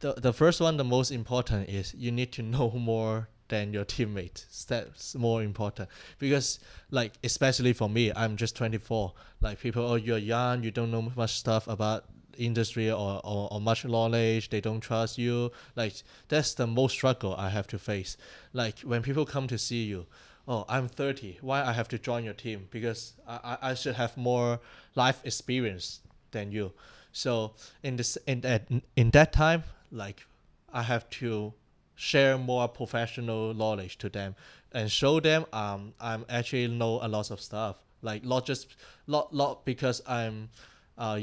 the 0.00 0.12
the 0.28 0.32
first 0.32 0.60
one, 0.60 0.76
the 0.76 0.84
most 0.84 1.10
important 1.10 1.68
is 1.68 1.94
you 1.94 2.10
need 2.12 2.30
to 2.32 2.42
know 2.42 2.70
more 2.92 3.28
than 3.48 3.72
your 3.74 3.84
teammate. 3.84 4.44
That's 4.68 5.14
more 5.14 5.42
important 5.42 5.88
because 6.18 6.58
like 6.90 7.12
especially 7.22 7.72
for 7.74 7.88
me, 7.88 8.12
I'm 8.16 8.36
just 8.36 8.56
24. 8.56 9.12
Like 9.40 9.60
people, 9.60 9.82
oh 9.92 9.96
you're 9.96 10.18
young, 10.36 10.64
you 10.64 10.70
don't 10.70 10.90
know 10.90 11.12
much 11.16 11.32
stuff 11.38 11.68
about 11.68 12.04
industry 12.38 12.90
or, 12.90 13.20
or, 13.24 13.48
or 13.52 13.60
much 13.60 13.84
knowledge 13.84 14.50
they 14.50 14.60
don't 14.60 14.80
trust 14.80 15.18
you 15.18 15.50
like 15.76 15.94
that's 16.28 16.54
the 16.54 16.66
most 16.66 16.92
struggle 16.92 17.34
i 17.36 17.48
have 17.48 17.66
to 17.66 17.78
face. 17.78 18.16
Like 18.52 18.80
when 18.80 19.02
people 19.02 19.24
come 19.24 19.46
to 19.48 19.58
see 19.58 19.84
you 19.84 20.06
oh 20.46 20.64
i'm 20.68 20.88
30 20.88 21.38
why 21.40 21.62
i 21.64 21.72
have 21.72 21.88
to 21.88 21.98
join 21.98 22.24
your 22.24 22.34
team? 22.34 22.68
Because 22.70 23.14
i, 23.28 23.56
I 23.62 23.74
should 23.74 23.94
have 23.94 24.16
more 24.16 24.60
life 24.94 25.20
experience 25.24 26.00
than 26.30 26.52
you. 26.52 26.72
So 27.12 27.54
in 27.82 27.96
this 27.96 28.16
in 28.26 28.40
that 28.42 28.68
in 28.96 29.10
that 29.10 29.32
time 29.32 29.64
like 29.90 30.26
i 30.72 30.82
have 30.82 31.08
to 31.20 31.52
share 31.94 32.36
more 32.36 32.66
professional 32.68 33.54
knowledge 33.54 33.98
to 33.98 34.08
them 34.08 34.34
and 34.72 34.90
show 34.90 35.20
them 35.20 35.46
um 35.52 35.94
i'm 36.00 36.24
actually 36.28 36.68
know 36.68 36.98
a 37.02 37.08
lot 37.08 37.30
of 37.30 37.40
stuff. 37.40 37.76
Like 38.02 38.24
not 38.24 38.44
just 38.44 38.76
not 39.06 39.32
not 39.32 39.64
because 39.64 40.02
i'm 40.06 40.50
uh 40.98 41.18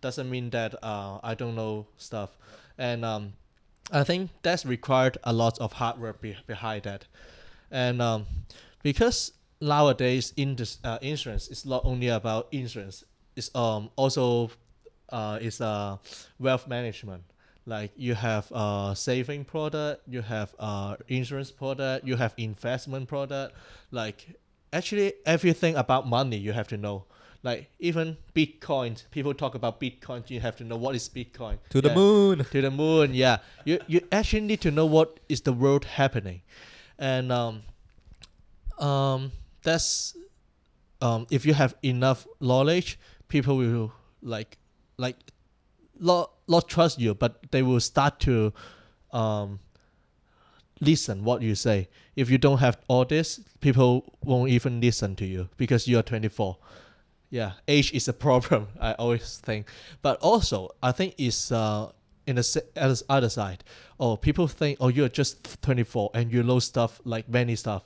doesn't 0.00 0.30
mean 0.30 0.50
that 0.50 0.74
uh 0.82 1.18
i 1.22 1.34
don't 1.34 1.54
know 1.54 1.86
stuff. 1.96 2.36
And 2.78 3.04
um 3.04 3.34
i 3.92 4.02
think 4.02 4.30
that's 4.42 4.64
required 4.66 5.18
a 5.24 5.32
lot 5.32 5.58
of 5.58 5.74
hard 5.74 6.00
work 6.00 6.20
be- 6.20 6.36
behind 6.46 6.84
that. 6.84 7.06
And 7.70 8.02
um 8.02 8.26
because 8.82 9.32
nowadays 9.60 10.32
in 10.36 10.56
this 10.56 10.78
uh, 10.84 10.98
insurance 11.00 11.48
is 11.48 11.64
not 11.64 11.82
only 11.84 12.08
about 12.08 12.48
insurance 12.52 13.04
it's 13.36 13.54
um 13.54 13.90
also 13.96 14.50
uh 15.10 15.38
is 15.40 15.60
uh 15.60 15.96
wealth 16.38 16.66
management. 16.68 17.22
Like 17.66 17.92
you 17.96 18.14
have 18.14 18.50
a 18.52 18.92
saving 18.96 19.44
product 19.44 20.02
you 20.08 20.22
have 20.22 20.54
uh 20.58 20.96
insurance 21.08 21.50
product 21.50 22.06
you 22.06 22.16
have 22.16 22.34
investment 22.36 23.08
product. 23.08 23.54
Like 23.90 24.38
actually 24.72 25.14
everything 25.24 25.76
about 25.76 26.06
money 26.08 26.36
you 26.36 26.52
have 26.52 26.68
to 26.68 26.76
know 26.76 27.04
like 27.44 27.70
even 27.78 28.16
bitcoin 28.34 29.00
people 29.10 29.34
talk 29.34 29.54
about 29.54 29.78
bitcoin 29.78 30.28
you 30.30 30.40
have 30.40 30.56
to 30.56 30.64
know 30.64 30.76
what 30.76 30.96
is 30.96 31.08
bitcoin. 31.08 31.58
To 31.68 31.80
the 31.80 31.94
moon. 31.94 32.44
to 32.50 32.60
the 32.60 32.70
moon 32.70 33.14
yeah. 33.14 33.38
You 33.64 33.78
you 33.86 34.00
actually 34.10 34.40
need 34.40 34.62
to 34.62 34.70
know 34.70 34.86
what 34.86 35.20
is 35.28 35.42
the 35.42 35.52
world 35.52 35.84
happening. 35.84 36.40
And 36.98 37.30
um 37.30 37.62
um 38.78 39.32
that's 39.62 40.16
um 41.02 41.26
if 41.30 41.44
you 41.44 41.54
have 41.54 41.74
enough 41.82 42.26
knowledge 42.40 42.98
people 43.28 43.58
will 43.58 43.92
like 44.22 44.56
like 44.96 45.16
not 46.00 46.30
not 46.48 46.66
trust 46.68 46.98
you 46.98 47.14
but 47.14 47.50
they 47.52 47.62
will 47.62 47.80
start 47.80 48.20
to 48.20 48.54
um 49.12 49.60
listen 50.80 51.24
what 51.24 51.42
you 51.42 51.54
say. 51.54 51.88
If 52.16 52.30
you 52.30 52.38
don't 52.38 52.58
have 52.58 52.78
all 52.88 53.04
this 53.04 53.40
people 53.60 54.14
won't 54.22 54.48
even 54.48 54.80
listen 54.80 55.14
to 55.16 55.26
you 55.26 55.50
because 55.58 55.86
you're 55.86 56.02
24 56.02 56.56
yeah 57.34 57.52
age 57.66 57.92
is 57.92 58.06
a 58.06 58.12
problem 58.12 58.68
i 58.80 58.92
always 58.92 59.38
think. 59.38 59.66
But 60.02 60.20
also 60.20 60.70
i 60.82 60.92
think 60.92 61.14
it's 61.18 61.50
uh 61.50 61.90
in 62.26 62.36
the 62.36 63.02
other 63.08 63.28
side. 63.28 63.64
Oh 63.98 64.16
people 64.16 64.46
think 64.46 64.78
oh 64.80 64.88
you're 64.88 65.08
just 65.08 65.60
24 65.62 66.10
and 66.14 66.32
you 66.32 66.42
know 66.42 66.58
stuff 66.58 67.00
like 67.04 67.28
many 67.28 67.56
stuff. 67.56 67.82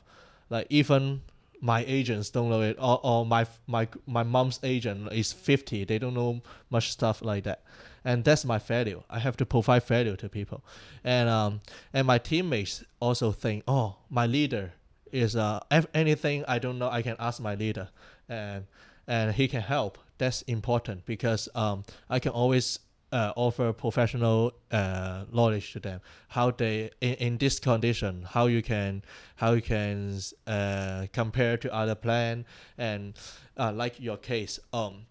Like 0.50 0.66
even 0.70 1.22
my 1.61 1.84
agents 1.88 2.30
don't 2.30 2.50
know 2.50 2.61
it 2.61 2.76
or, 2.78 3.00
or 3.02 3.26
my 3.26 3.46
my 3.66 3.88
my 4.06 4.22
mom's 4.22 4.61
agent 4.62 5.12
is 5.12 5.32
50 5.32 5.84
they 5.84 5.98
don't 5.98 6.14
know 6.14 6.40
much 6.70 6.92
stuff 6.92 7.22
like 7.22 7.44
that. 7.44 7.62
And 8.04 8.24
that's 8.24 8.44
my 8.44 8.58
value 8.58 9.02
i 9.11 9.18
have 9.18 9.37
to 9.38 9.46
provide 9.46 9.82
value 9.82 10.16
to 10.16 10.28
people. 10.28 10.62
And 11.02 11.28
um 11.28 11.61
and 11.92 12.06
my 12.06 12.18
teammates 12.18 12.84
also 13.00 13.32
think 13.32 13.64
oh 13.66 13.96
my 14.11 14.26
leader 14.26 14.72
is 15.11 15.34
uh 15.37 15.61
anything 15.94 16.44
i 16.46 16.58
don't 16.58 16.78
know 16.78 16.90
i 16.90 17.02
can 17.02 17.16
ask 17.18 17.40
my 17.40 17.54
leader. 17.54 17.88
And 18.28 18.66
and 19.09 19.35
he 19.35 19.49
can 19.49 19.62
help 19.62 19.99
that's 20.18 20.42
important 20.42 21.05
because 21.07 21.49
um 21.57 21.83
i 22.09 22.21
can 22.21 22.31
always 22.31 22.79
uh, 23.12 23.33
offer 23.37 23.73
professional 23.73 24.53
uh, 24.71 25.25
knowledge 25.33 25.73
to 25.73 25.81
them. 25.81 26.01
How 26.29 26.51
they 26.51 26.90
in, 27.01 27.14
in 27.14 27.38
this 27.38 27.59
condition 27.59 28.27
how 28.29 28.47
you 28.47 28.62
can 28.62 29.03
how 29.37 29.53
you 29.53 29.62
can 29.62 30.21
uh, 30.47 31.07
compare 31.12 31.57
to 31.57 31.73
other 31.73 31.94
plan 31.94 32.44
and 32.77 33.14
uh, 33.57 33.73
like 33.73 33.99
your 33.99 34.16
case 34.18 34.61
um 34.73 35.07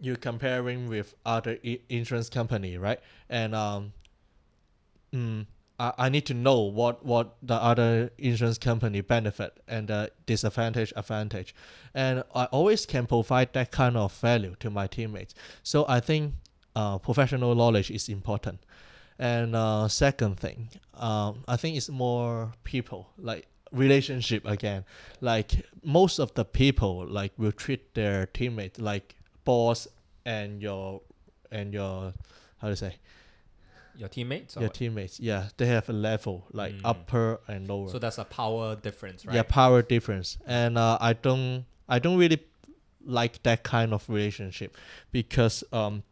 you're 0.00 0.16
comparing 0.16 0.88
with 0.88 1.14
other 1.24 1.58
I- 1.64 1.80
insurance 1.88 2.28
company 2.28 2.76
right? 2.78 3.00
And 3.28 3.54
um 3.54 3.92
mm, 5.12 5.46
I, 5.78 5.92
I 5.98 6.08
need 6.08 6.26
to 6.26 6.34
know 6.34 6.60
what 6.60 7.04
what 7.04 7.36
the 7.42 7.54
other 7.54 8.10
insurance 8.18 8.58
company 8.58 9.00
benefit 9.00 9.60
and 9.68 9.88
the 9.88 10.10
disadvantage 10.26 10.92
advantage. 10.96 11.54
And 11.94 12.24
i 12.34 12.44
always 12.46 12.86
can 12.86 13.06
provide 13.06 13.52
that 13.52 13.70
kind 13.70 13.96
of 13.96 14.12
value 14.12 14.54
to 14.60 14.70
my 14.70 14.86
teammates. 14.86 15.34
So 15.62 15.84
i 15.88 16.00
think 16.00 16.34
uh, 16.76 16.98
professional 16.98 17.54
knowledge 17.54 17.90
is 17.90 18.08
important. 18.08 18.60
And 19.18 19.54
uh, 19.54 19.88
second 19.88 20.40
thing 20.40 20.70
um, 20.94 21.44
i 21.48 21.56
think 21.56 21.76
it's 21.76 21.88
more 21.88 22.52
people 22.64 23.10
like 23.18 23.46
relationship 23.74 24.46
again. 24.46 24.84
Like 25.20 25.66
most 25.82 26.18
of 26.18 26.32
the 26.34 26.44
people 26.44 27.06
like 27.06 27.32
will 27.36 27.52
treat 27.52 27.94
their 27.94 28.26
teammates 28.26 28.78
like 28.78 29.16
boss 29.44 29.86
and 30.24 30.62
your 30.62 31.02
and 31.50 31.74
your 31.74 32.14
how 32.58 32.68
to 32.68 32.76
say 32.76 32.96
Your 33.96 34.08
teammates. 34.08 34.54
Your 34.56 34.64
what? 34.64 34.74
teammates 34.74 35.20
yeah 35.20 35.48
they 35.56 35.66
have 35.66 35.88
a 35.88 35.92
level 35.92 36.46
like 36.52 36.74
Mm. 36.74 36.80
upper 36.84 37.40
and 37.48 37.68
lower 37.68 37.88
So 37.88 37.98
that's 37.98 38.18
a 38.18 38.24
power 38.24 38.74
difference, 38.76 39.24
right? 39.26 39.34
yeah 39.36 39.42
power 39.42 39.82
difference 39.82 40.38
and 40.46 40.76
uh, 40.78 40.98
i 41.00 41.12
don't 41.12 41.64
i 41.88 41.98
don't 41.98 42.18
really 42.18 42.40
like 43.06 43.42
that 43.42 43.62
kind 43.62 43.92
of 43.92 44.08
relationship 44.08 44.76
because 45.12 45.62
um 45.72 46.02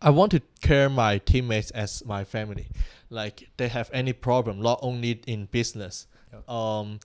i 0.00 0.08
want 0.10 0.30
to 0.32 0.40
care 0.60 0.88
my 0.88 1.18
teammates 1.18 1.70
as 1.72 2.04
my 2.06 2.24
family 2.24 2.66
like 3.10 3.48
they 3.56 3.68
have 3.68 3.90
any 3.92 4.12
problem 4.12 4.60
not 4.62 4.78
only 4.82 5.20
in 5.26 5.46
business 5.46 6.06
Yep. 6.32 6.48
um 6.48 7.00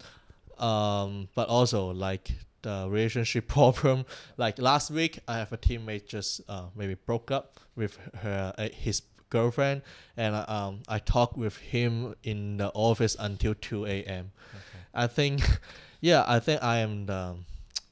um 0.58 1.28
but 1.36 1.48
also 1.50 1.89
like 1.91 2.32
the 2.62 2.88
relationship 2.89 3.48
problem 3.60 4.06
like 4.38 4.58
last 4.60 4.89
week 4.91 5.20
i 5.28 5.38
have 5.38 5.52
a 5.52 5.58
teammate 5.58 6.06
just 6.08 6.41
uh, 6.50 6.65
maybe 6.76 6.96
broke 6.96 7.30
up 7.32 7.60
with 7.76 7.98
her 8.22 8.54
uh, 8.58 8.70
his 8.74 9.02
girlfriend 9.30 9.82
and 10.16 10.34
uh, 10.36 10.46
um 10.48 10.80
i 10.88 10.98
talked 11.00 11.38
with 11.38 11.58
him 11.58 12.16
in 12.24 12.58
the 12.58 12.70
office 12.74 13.16
until 13.20 13.54
2 13.54 13.86
a.m 13.86 14.32
Okay. 14.56 14.84
I 14.94 15.08
think, 15.08 15.42
yeah, 16.02 16.24
I 16.28 16.40
think 16.40 16.63
I 16.63 16.78
am 16.80 17.06
the, 17.06 17.36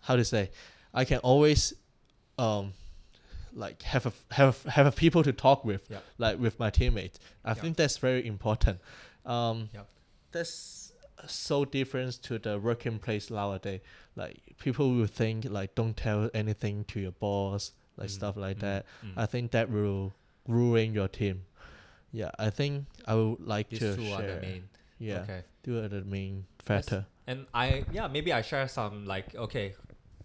how 0.02 0.16
to 0.16 0.26
say, 0.26 0.50
I 0.94 1.06
can 1.06 1.20
always, 1.20 1.74
um, 2.40 2.74
like 3.54 3.84
have 3.84 4.06
a 4.08 4.14
have 4.32 4.64
have 4.64 4.88
a 4.88 4.92
people 4.92 5.22
to 5.24 5.32
talk 5.32 5.64
with, 5.64 5.84
Yeah. 5.90 6.00
like 6.18 6.40
with 6.40 6.58
my 6.60 6.70
teammates. 6.72 7.20
I 7.44 7.50
Yeah. 7.50 7.54
think 7.62 7.78
that's 7.78 7.98
very 7.98 8.26
important. 8.26 8.80
Um, 9.26 9.70
Yeah. 9.74 9.82
that's 10.32 10.94
so 11.28 11.66
different 11.66 12.14
to 12.24 12.40
the 12.40 12.60
working 12.60 12.98
place 13.00 13.30
nowadays. 13.30 13.82
Like 14.16 14.42
people 14.58 14.92
will 14.96 15.08
think 15.08 15.46
like 15.46 15.76
don't 15.76 15.96
tell 15.96 16.30
anything 16.34 16.86
to 16.86 17.00
your 17.00 17.12
boss, 17.14 17.72
like 17.98 18.10
Mm, 18.10 18.14
stuff 18.14 18.36
like 18.38 18.58
mm, 18.58 18.62
that. 18.62 18.86
mm. 19.06 19.14
I 19.18 19.26
think 19.28 19.52
that 19.52 19.70
will 19.70 20.14
ruin 20.48 20.94
your 20.94 21.08
team. 21.08 21.44
Yeah, 22.12 22.32
I 22.40 22.50
think 22.50 22.86
I 23.08 23.16
would 23.16 23.40
like 23.42 23.70
These 23.70 23.80
to 23.80 23.96
two 23.96 24.04
share. 24.06 24.14
are 24.14 24.36
the 24.36 24.42
main. 24.42 24.70
Yeah, 25.00 25.20
Okay. 25.24 25.44
two 25.64 25.80
are 25.84 25.88
the 25.88 26.02
main 26.04 26.46
Yes. 26.70 26.86
factor. 26.88 27.06
And 27.28 27.48
I 27.54 27.86
yeah 27.92 28.08
maybe 28.08 28.32
I 28.32 28.42
share 28.42 28.68
some 28.68 29.06
like 29.06 29.36
okay, 29.36 29.76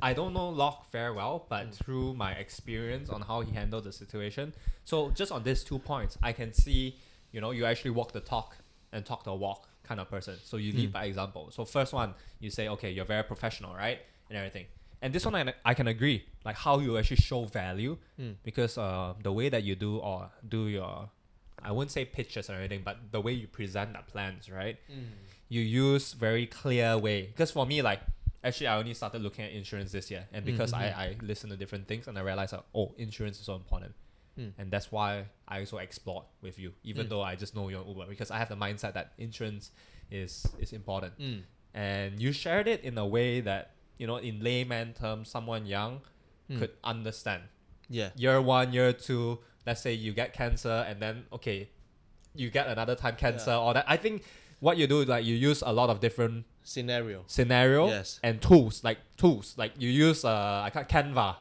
I 0.03 0.13
don't 0.15 0.33
know 0.33 0.49
Locke 0.51 0.91
very 0.93 1.13
well, 1.13 1.47
but 1.49 1.67
Mm. 1.69 1.75
through 1.75 2.15
my 2.15 2.33
experience 2.33 3.09
on 3.11 3.23
how 3.23 3.41
he 3.41 3.53
handled 3.53 3.85
the 3.85 3.93
situation, 3.93 4.53
so 4.85 5.11
just 5.11 5.33
on 5.33 5.43
these 5.43 5.65
two 5.65 5.79
points, 5.79 6.17
I 6.23 6.33
can 6.33 6.53
see 6.53 6.97
you 7.33 7.41
know 7.41 7.51
you 7.51 7.65
actually 7.65 7.91
walk 7.93 8.13
the 8.13 8.21
talk 8.21 8.57
and 8.93 9.05
talk 9.05 9.25
the 9.25 9.35
walk 9.35 9.69
kind 9.83 9.99
of 10.01 10.09
person. 10.11 10.37
So 10.45 10.57
you 10.59 10.73
lead 10.73 10.91
Mm. 10.91 10.93
by 10.93 11.05
example. 11.07 11.51
So 11.51 11.65
first 11.65 11.93
one, 11.93 12.15
you 12.39 12.51
say 12.51 12.69
okay, 12.69 12.91
you're 12.91 13.05
very 13.17 13.25
professional, 13.25 13.75
right, 13.75 13.99
and 14.29 14.37
everything. 14.39 14.67
And 15.03 15.13
this 15.15 15.25
one 15.25 15.35
I, 15.35 15.55
I 15.65 15.75
can 15.75 15.89
agree, 15.89 16.27
like 16.45 16.57
how 16.57 16.79
you 16.79 16.99
actually 16.99 17.17
show 17.17 17.45
value, 17.45 17.97
Mm. 18.21 18.35
because 18.43 18.77
uh, 18.79 19.15
the 19.23 19.33
way 19.33 19.49
that 19.49 19.63
you 19.65 19.75
do 19.75 19.97
or 19.99 20.31
do 20.47 20.69
your, 20.69 21.09
I 21.63 21.73
wouldn't 21.73 21.91
say 21.91 22.05
pitches 22.05 22.51
or 22.51 22.55
anything, 22.55 22.83
but 22.85 22.97
the 23.11 23.21
way 23.21 23.33
you 23.33 23.47
present 23.47 23.93
the 23.95 24.03
plans, 24.13 24.51
right? 24.51 24.77
you 25.49 25.61
use 25.63 26.13
very 26.13 26.47
clear 26.47 26.97
way 26.97 27.23
because 27.27 27.51
for 27.51 27.67
me 27.67 27.83
like 27.83 27.99
actually 28.45 28.69
i 28.69 28.77
only 28.77 28.95
started 28.95 29.21
looking 29.21 29.45
at 29.45 29.51
insurance 29.51 29.91
this 29.91 30.09
year 30.13 30.25
and 30.33 30.45
because 30.45 30.73
Mhm. 30.73 30.79
I, 30.79 30.85
I 31.05 31.17
listen 31.23 31.51
to 31.51 31.57
different 31.57 31.89
things 31.89 32.07
and 32.07 32.17
i 32.17 32.21
realized 32.21 32.53
that 32.53 32.63
oh 32.73 32.95
insurance 32.99 33.41
is 33.41 33.47
so 33.47 33.57
important 33.57 33.93
Mm. 34.39 34.53
and 34.59 34.71
that's 34.71 34.93
why 34.93 35.25
i 35.49 35.59
also 35.59 35.79
explored 35.79 36.27
with 36.41 36.57
you 36.57 36.73
even 36.85 37.07
Mm. 37.07 37.11
though 37.11 37.23
i 37.23 37.35
just 37.35 37.57
know 37.57 37.69
you're 37.69 37.85
uber 37.85 38.07
because 38.07 38.31
i 38.31 38.39
have 38.39 38.49
the 38.49 38.55
mindset 38.55 38.93
that 38.95 39.13
insurance 39.19 39.73
is 40.09 40.47
is 40.61 40.73
important 40.73 41.19
Mm. 41.19 41.43
and 41.75 42.23
you 42.23 42.31
shared 42.33 42.69
it 42.69 42.81
in 42.85 42.97
a 42.97 43.05
way 43.17 43.41
that 43.41 43.73
you 44.01 44.07
know 44.11 44.17
in 44.29 44.35
layman 44.47 44.89
terms 45.03 45.25
someone 45.35 45.65
young 45.77 45.95
Mm. 46.51 46.59
could 46.59 46.73
understand 46.83 47.43
Yeah. 47.99 48.11
year 48.17 48.39
one 48.59 48.69
year 48.73 48.93
two 49.07 49.39
let's 49.67 49.81
say 49.87 49.93
you 50.05 50.11
get 50.21 50.29
cancer 50.33 50.77
and 50.89 50.97
then 51.05 51.15
okay 51.37 51.69
you 52.35 52.51
get 52.59 52.67
another 52.75 52.97
time 53.03 53.15
cancer 53.25 53.53
or 53.65 53.71
that 53.75 53.85
i 53.87 53.97
think 54.05 54.25
what 54.67 54.75
you 54.81 54.87
do 54.95 54.97
is 55.03 55.09
like 55.15 55.25
you 55.31 55.37
use 55.51 55.61
a 55.63 55.73
lot 55.81 55.89
of 55.91 56.01
different 56.07 56.45
Scenario. 56.65 57.19
scenario 57.27 57.83
Yes. 57.87 58.19
and 58.23 58.35
tools 58.43 58.83
like 58.89 58.99
tools 59.17 59.55
like 59.63 59.73
you 59.79 59.89
use 60.07 60.25
uh 60.25 60.63
I 60.67 60.71
can't 60.75 60.89
Canva 60.95 61.37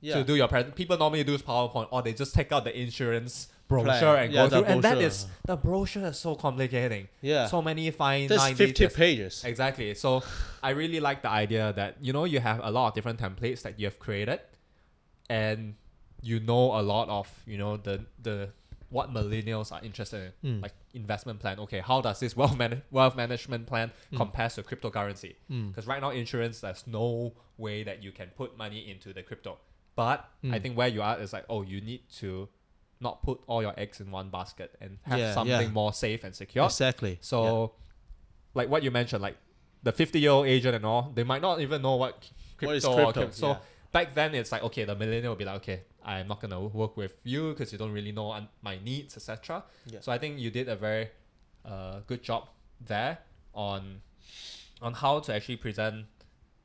Yeah. 0.00 0.14
to 0.14 0.24
do 0.24 0.34
your 0.40 0.48
present. 0.48 0.74
People 0.76 0.96
normally 0.96 1.24
do 1.24 1.36
PowerPoint 1.50 1.88
or 1.90 2.00
they 2.02 2.14
just 2.14 2.32
take 2.38 2.50
out 2.54 2.62
the 2.64 2.74
insurance 2.84 3.34
brochure 3.70 4.16
and 4.16 4.32
Yeah, 4.32 4.42
go 4.42 4.48
the 4.48 4.56
through. 4.58 4.72
And 4.72 4.82
that 4.82 4.92
brochure. 4.94 5.06
is 5.08 5.26
the 5.46 5.56
brochure 5.56 6.06
is 6.06 6.18
so 6.18 6.34
complicating. 6.34 7.08
Yeah. 7.22 7.46
So 7.46 7.62
many 7.62 7.90
fine 7.90 8.28
There's 8.28 8.40
line 8.40 8.54
50 8.54 8.72
details. 8.72 8.94
pages. 8.94 9.44
Exactly. 9.44 9.94
So 9.94 10.22
I 10.62 10.70
really 10.70 11.00
like 11.00 11.22
the 11.22 11.30
idea 11.30 11.72
that 11.74 11.96
you 12.00 12.12
know 12.12 12.24
you 12.24 12.40
have 12.40 12.60
a 12.62 12.70
lot 12.70 12.88
of 12.88 12.94
different 12.94 13.18
templates 13.20 13.62
that 13.62 13.78
you 13.80 13.86
have 13.86 13.98
created, 13.98 14.40
and 15.28 15.74
you 16.22 16.40
know 16.40 16.78
a 16.78 16.82
lot 16.82 17.08
of 17.08 17.28
you 17.46 17.58
know 17.58 17.76
the 17.76 18.04
the 18.22 18.50
what 18.90 19.14
millennials 19.14 19.70
are 19.70 19.80
interested 19.84 20.32
in, 20.42 20.56
Mm. 20.58 20.62
like 20.62 20.72
investment 20.94 21.38
plan. 21.38 21.60
Okay, 21.60 21.78
how 21.78 22.00
does 22.00 22.18
this 22.18 22.36
wealth 22.36 22.56
man- 22.58 22.82
wealth 22.90 23.14
management 23.14 23.66
plan 23.68 23.92
Mm. 24.12 24.16
compares 24.16 24.56
to 24.56 24.64
cryptocurrency? 24.64 25.36
Mm. 25.48 25.68
Because 25.68 25.86
right 25.86 26.00
now 26.00 26.10
insurance, 26.10 26.60
there's 26.60 26.84
no 26.88 27.32
way 27.56 27.84
that 27.84 28.02
you 28.02 28.10
can 28.10 28.28
put 28.36 28.56
money 28.58 28.90
into 28.90 29.12
the 29.12 29.22
crypto. 29.22 29.58
But 29.94 30.28
I 30.42 30.46
Mm. 30.58 30.62
think 30.62 30.76
where 30.76 30.88
you 30.88 31.02
are 31.02 31.20
is 31.20 31.32
like, 31.32 31.44
oh, 31.48 31.62
you 31.62 31.80
need 31.80 32.02
to 32.20 32.48
not 33.00 33.22
put 33.22 33.40
all 33.46 33.62
your 33.62 33.74
eggs 33.78 34.00
in 34.00 34.10
one 34.10 34.28
basket 34.30 34.74
and 34.80 34.98
have 35.02 35.18
Yeah, 35.18 35.34
something 35.34 35.68
yeah. 35.68 35.68
more 35.68 35.92
safe 35.92 36.22
and 36.24 36.34
secure. 36.34 36.66
Exactly. 36.66 37.18
So, 37.20 37.72
like 38.54 38.68
what 38.68 38.82
you 38.82 38.90
mentioned, 38.90 39.22
like 39.22 39.36
the 39.82 39.92
50 39.92 40.20
year 40.20 40.30
old 40.30 40.46
agent 40.46 40.74
and 40.76 40.84
all, 40.84 41.10
they 41.14 41.24
might 41.24 41.42
not 41.42 41.60
even 41.60 41.82
know 41.82 41.96
what 41.96 42.28
crypto, 42.58 42.66
What 42.66 42.76
is 42.76 42.84
crypto? 43.14 43.30
So 43.30 43.48
Yeah. 43.48 43.58
back 43.92 44.14
then, 44.14 44.34
it's 44.34 44.52
like, 44.52 44.62
okay, 44.64 44.84
the 44.84 44.94
millennial 44.94 45.30
will 45.32 45.38
be 45.38 45.44
like, 45.46 45.56
okay, 45.56 45.80
I'm 46.04 46.28
not 46.28 46.40
going 46.40 46.50
to 46.50 46.60
work 46.60 46.96
with 46.96 47.16
you 47.24 47.50
because 47.50 47.72
you 47.72 47.78
don't 47.78 47.92
really 47.92 48.12
know 48.12 48.32
un- 48.32 48.48
my 48.62 48.78
needs, 48.84 49.16
etc. 49.16 49.64
Yeah. 49.86 50.00
So 50.00 50.12
I 50.12 50.18
think 50.18 50.38
you 50.38 50.50
did 50.50 50.68
a 50.68 50.76
very 50.76 51.08
uh, 51.64 52.00
good 52.06 52.22
job 52.22 52.48
there 52.86 53.18
on 53.54 54.00
on 54.82 54.94
how 54.94 55.20
to 55.20 55.34
actually 55.34 55.56
present 55.56 56.06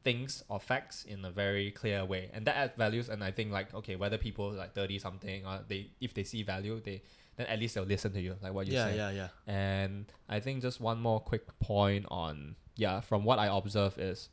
things 0.05 0.43
or 0.47 0.59
facts 0.59 1.03
in 1.03 1.25
a 1.25 1.31
very 1.31 1.71
clear 1.71 2.05
way 2.05 2.29
and 2.33 2.45
that 2.45 2.55
adds 2.55 2.73
values 2.77 3.09
and 3.09 3.23
i 3.23 3.31
think 3.31 3.51
like 3.51 3.73
okay 3.73 3.97
whether 3.97 4.17
people 4.17 4.51
like 4.51 4.73
30 4.73 4.99
something 4.99 5.45
or 5.45 5.59
they 5.67 5.89
if 5.99 6.13
they 6.13 6.23
see 6.23 6.43
value 6.43 6.79
they 6.79 7.01
then 7.35 7.47
at 7.47 7.59
least 7.59 7.75
they'll 7.75 7.83
listen 7.83 8.13
to 8.13 8.21
you 8.21 8.35
like 8.41 8.53
what 8.53 8.67
you 8.67 8.73
yeah, 8.73 8.85
say 8.85 8.95
yeah, 8.95 9.09
yeah. 9.09 9.27
Yeah. 9.47 9.53
And 9.53 10.05
I 10.29 10.39
think 10.39 10.61
just 10.61 10.79
one 10.79 11.01
more 11.01 11.19
quick 11.19 11.59
point 11.59 12.05
on 12.09 12.55
yeah, 12.75 13.01
from 13.01 13.23
what 13.23 13.39
I 13.39 13.47
observe 13.47 13.97
is 13.97 14.29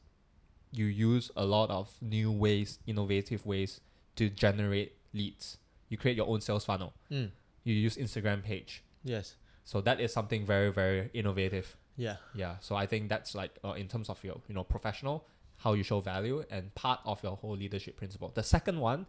you 0.72 0.86
use 0.86 1.30
a 1.36 1.44
lot 1.44 1.70
of 1.70 1.90
new 2.00 2.32
ways, 2.32 2.78
innovative 2.86 3.46
ways 3.46 3.80
to 4.16 4.28
generate 4.28 4.96
leads. 5.12 5.58
You 5.88 5.96
create 5.96 6.16
your 6.16 6.28
own 6.28 6.40
sales 6.40 6.64
funnel. 6.64 6.94
Mm. 7.10 7.30
You 7.64 7.74
use 7.74 7.96
Instagram 7.96 8.42
page. 8.42 8.82
Yes. 9.04 9.36
So 9.64 9.80
that 9.82 10.00
is 10.00 10.12
something 10.12 10.44
very 10.44 10.72
very 10.72 11.10
innovative. 11.14 11.76
Yeah. 11.96 12.16
Yeah. 12.34 12.56
So 12.60 12.74
I 12.74 12.86
think 12.86 13.08
that's 13.08 13.34
like 13.34 13.58
uh, 13.64 13.72
in 13.72 13.86
terms 13.86 14.08
of 14.08 14.22
your 14.24 14.40
you 14.48 14.54
know 14.54 14.64
professional 14.64 15.26
how 15.62 15.72
you 15.74 15.82
show 15.82 16.00
value 16.00 16.44
and 16.50 16.74
part 16.74 17.00
of 17.04 17.22
your 17.22 17.36
whole 17.36 17.56
leadership 17.56 17.96
principle. 17.96 18.30
The 18.34 18.42
second 18.42 18.78
one, 18.80 19.06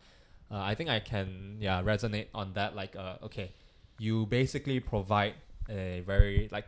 uh, 0.52 0.60
I 0.72 0.76
think 0.76 0.90
I 0.90 1.00
can 1.00 1.58
yeah 1.60 1.82
resonate 1.82 2.28
on 2.34 2.54
that. 2.54 2.76
Like 2.76 2.96
uh, 2.96 3.18
okay, 3.24 3.52
you 4.00 4.26
basically 4.28 4.80
provide 4.80 5.34
a 5.70 6.02
very 6.06 6.50
like 6.52 6.68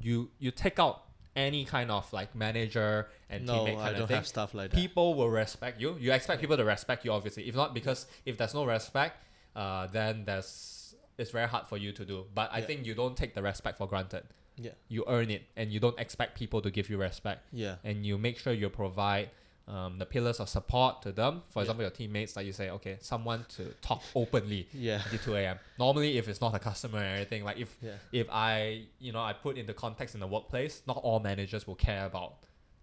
you 0.00 0.30
you 0.38 0.50
take 0.50 0.78
out 0.78 1.02
any 1.34 1.64
kind 1.66 1.90
of 1.90 2.10
like 2.12 2.34
manager 2.34 3.08
and 3.28 3.44
No, 3.44 3.52
teammate 3.52 3.76
I 3.78 3.84
kind 3.84 3.92
don't 3.94 4.02
of 4.02 4.08
thing. 4.08 4.16
have 4.16 4.26
stuff 4.26 4.54
like 4.54 4.70
that. 4.70 4.76
People 4.76 5.14
will 5.14 5.28
respect 5.30 5.80
you. 5.80 5.96
You 6.00 6.12
expect 6.12 6.40
people 6.40 6.56
to 6.56 6.64
respect 6.64 7.04
you, 7.04 7.12
obviously. 7.12 7.46
If 7.48 7.54
not, 7.54 7.74
because 7.74 8.06
if 8.24 8.38
there's 8.38 8.54
no 8.54 8.64
respect, 8.64 9.22
uh, 9.54 9.86
then 9.88 10.24
there's 10.24 10.94
it's 11.18 11.30
very 11.30 11.48
hard 11.48 11.66
for 11.66 11.76
you 11.76 11.92
to 11.92 12.04
do. 12.04 12.24
But 12.34 12.50
I 12.52 12.58
Yeah. 12.60 12.66
think 12.66 12.86
you 12.86 12.94
don't 12.94 13.16
take 13.16 13.34
the 13.34 13.42
respect 13.42 13.76
for 13.78 13.86
granted 13.86 14.24
Yeah. 14.56 14.70
you 14.88 15.04
earn 15.06 15.30
it 15.30 15.42
and 15.56 15.70
you 15.72 15.80
don't 15.80 15.98
expect 15.98 16.38
people 16.38 16.60
to 16.62 16.70
give 16.70 16.88
you 16.90 16.96
respect 16.98 17.40
Yeah. 17.52 17.76
and 17.84 18.06
you 18.06 18.16
make 18.18 18.38
sure 18.38 18.52
you 18.52 18.68
provide 18.70 19.30
um, 19.68 19.98
the 19.98 20.06
pillars 20.06 20.38
of 20.40 20.48
support 20.48 21.02
to 21.02 21.10
them 21.12 21.42
for 21.50 21.58
Yeah. 21.58 21.62
example 21.64 21.82
your 21.82 21.90
teammates 21.90 22.36
like 22.36 22.46
you 22.46 22.52
say 22.52 22.70
okay 22.70 22.96
someone 23.00 23.44
to 23.56 23.64
talk 23.82 24.00
openly 24.14 24.68
Yeah. 24.72 25.02
at 25.12 25.22
2 25.22 25.34
a.m 25.36 25.58
normally 25.78 26.16
if 26.18 26.28
it's 26.28 26.40
not 26.40 26.54
a 26.54 26.58
customer 26.58 27.00
or 27.00 27.02
anything 27.02 27.42
like 27.44 27.58
if 27.58 27.76
Yeah. 27.82 27.96
if 28.12 28.26
i 28.30 28.84
you 29.00 29.12
know 29.12 29.20
i 29.20 29.32
put 29.32 29.58
into 29.58 29.74
context 29.74 30.14
in 30.14 30.20
the 30.20 30.26
workplace 30.28 30.82
not 30.86 30.98
all 30.98 31.18
managers 31.20 31.66
will 31.66 31.74
care 31.74 32.06
about 32.06 32.34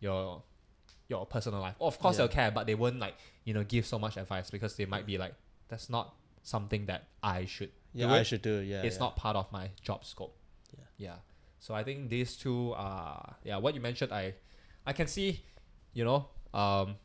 your 0.02 0.44
your 1.10 1.26
personal 1.26 1.62
life 1.62 1.76
of 1.80 1.98
course 2.00 2.16
Yeah. 2.16 2.18
they'll 2.28 2.36
care 2.36 2.52
but 2.52 2.68
they 2.68 2.76
won't 2.76 3.00
like 3.00 3.16
you 3.46 3.54
know 3.54 3.64
give 3.64 3.86
so 3.86 3.98
much 3.98 4.18
advice 4.18 4.52
because 4.52 4.76
they 4.76 4.86
might 4.86 5.06
be 5.06 5.18
like 5.18 5.34
that's 5.70 5.90
not 5.90 6.16
something 6.44 6.86
that 6.88 7.08
i 7.24 7.46
should 7.46 7.72
Yeah. 7.94 8.08
do 8.08 8.14
I 8.14 8.24
should 8.24 8.42
do. 8.42 8.56
Yeah. 8.60 8.82
it's 8.84 9.00
not 9.00 9.16
part 9.16 9.36
of 9.38 9.50
my 9.52 9.70
job 9.82 10.04
scope. 10.04 10.36
Yeah. 10.78 10.86
Yeah. 10.98 11.16
So 11.64 11.74
I 11.74 11.84
think 11.88 12.10
these 12.12 12.36
two 12.36 12.74
are 12.76 13.36
yeah, 13.48 13.56
what 13.64 13.72
you 13.76 13.80
mentioned 13.80 14.12
I 14.12 14.36
I 14.86 14.92
can 14.92 15.08
see, 15.08 15.40
you 15.96 16.04
know, 16.04 16.28
um 16.54 16.96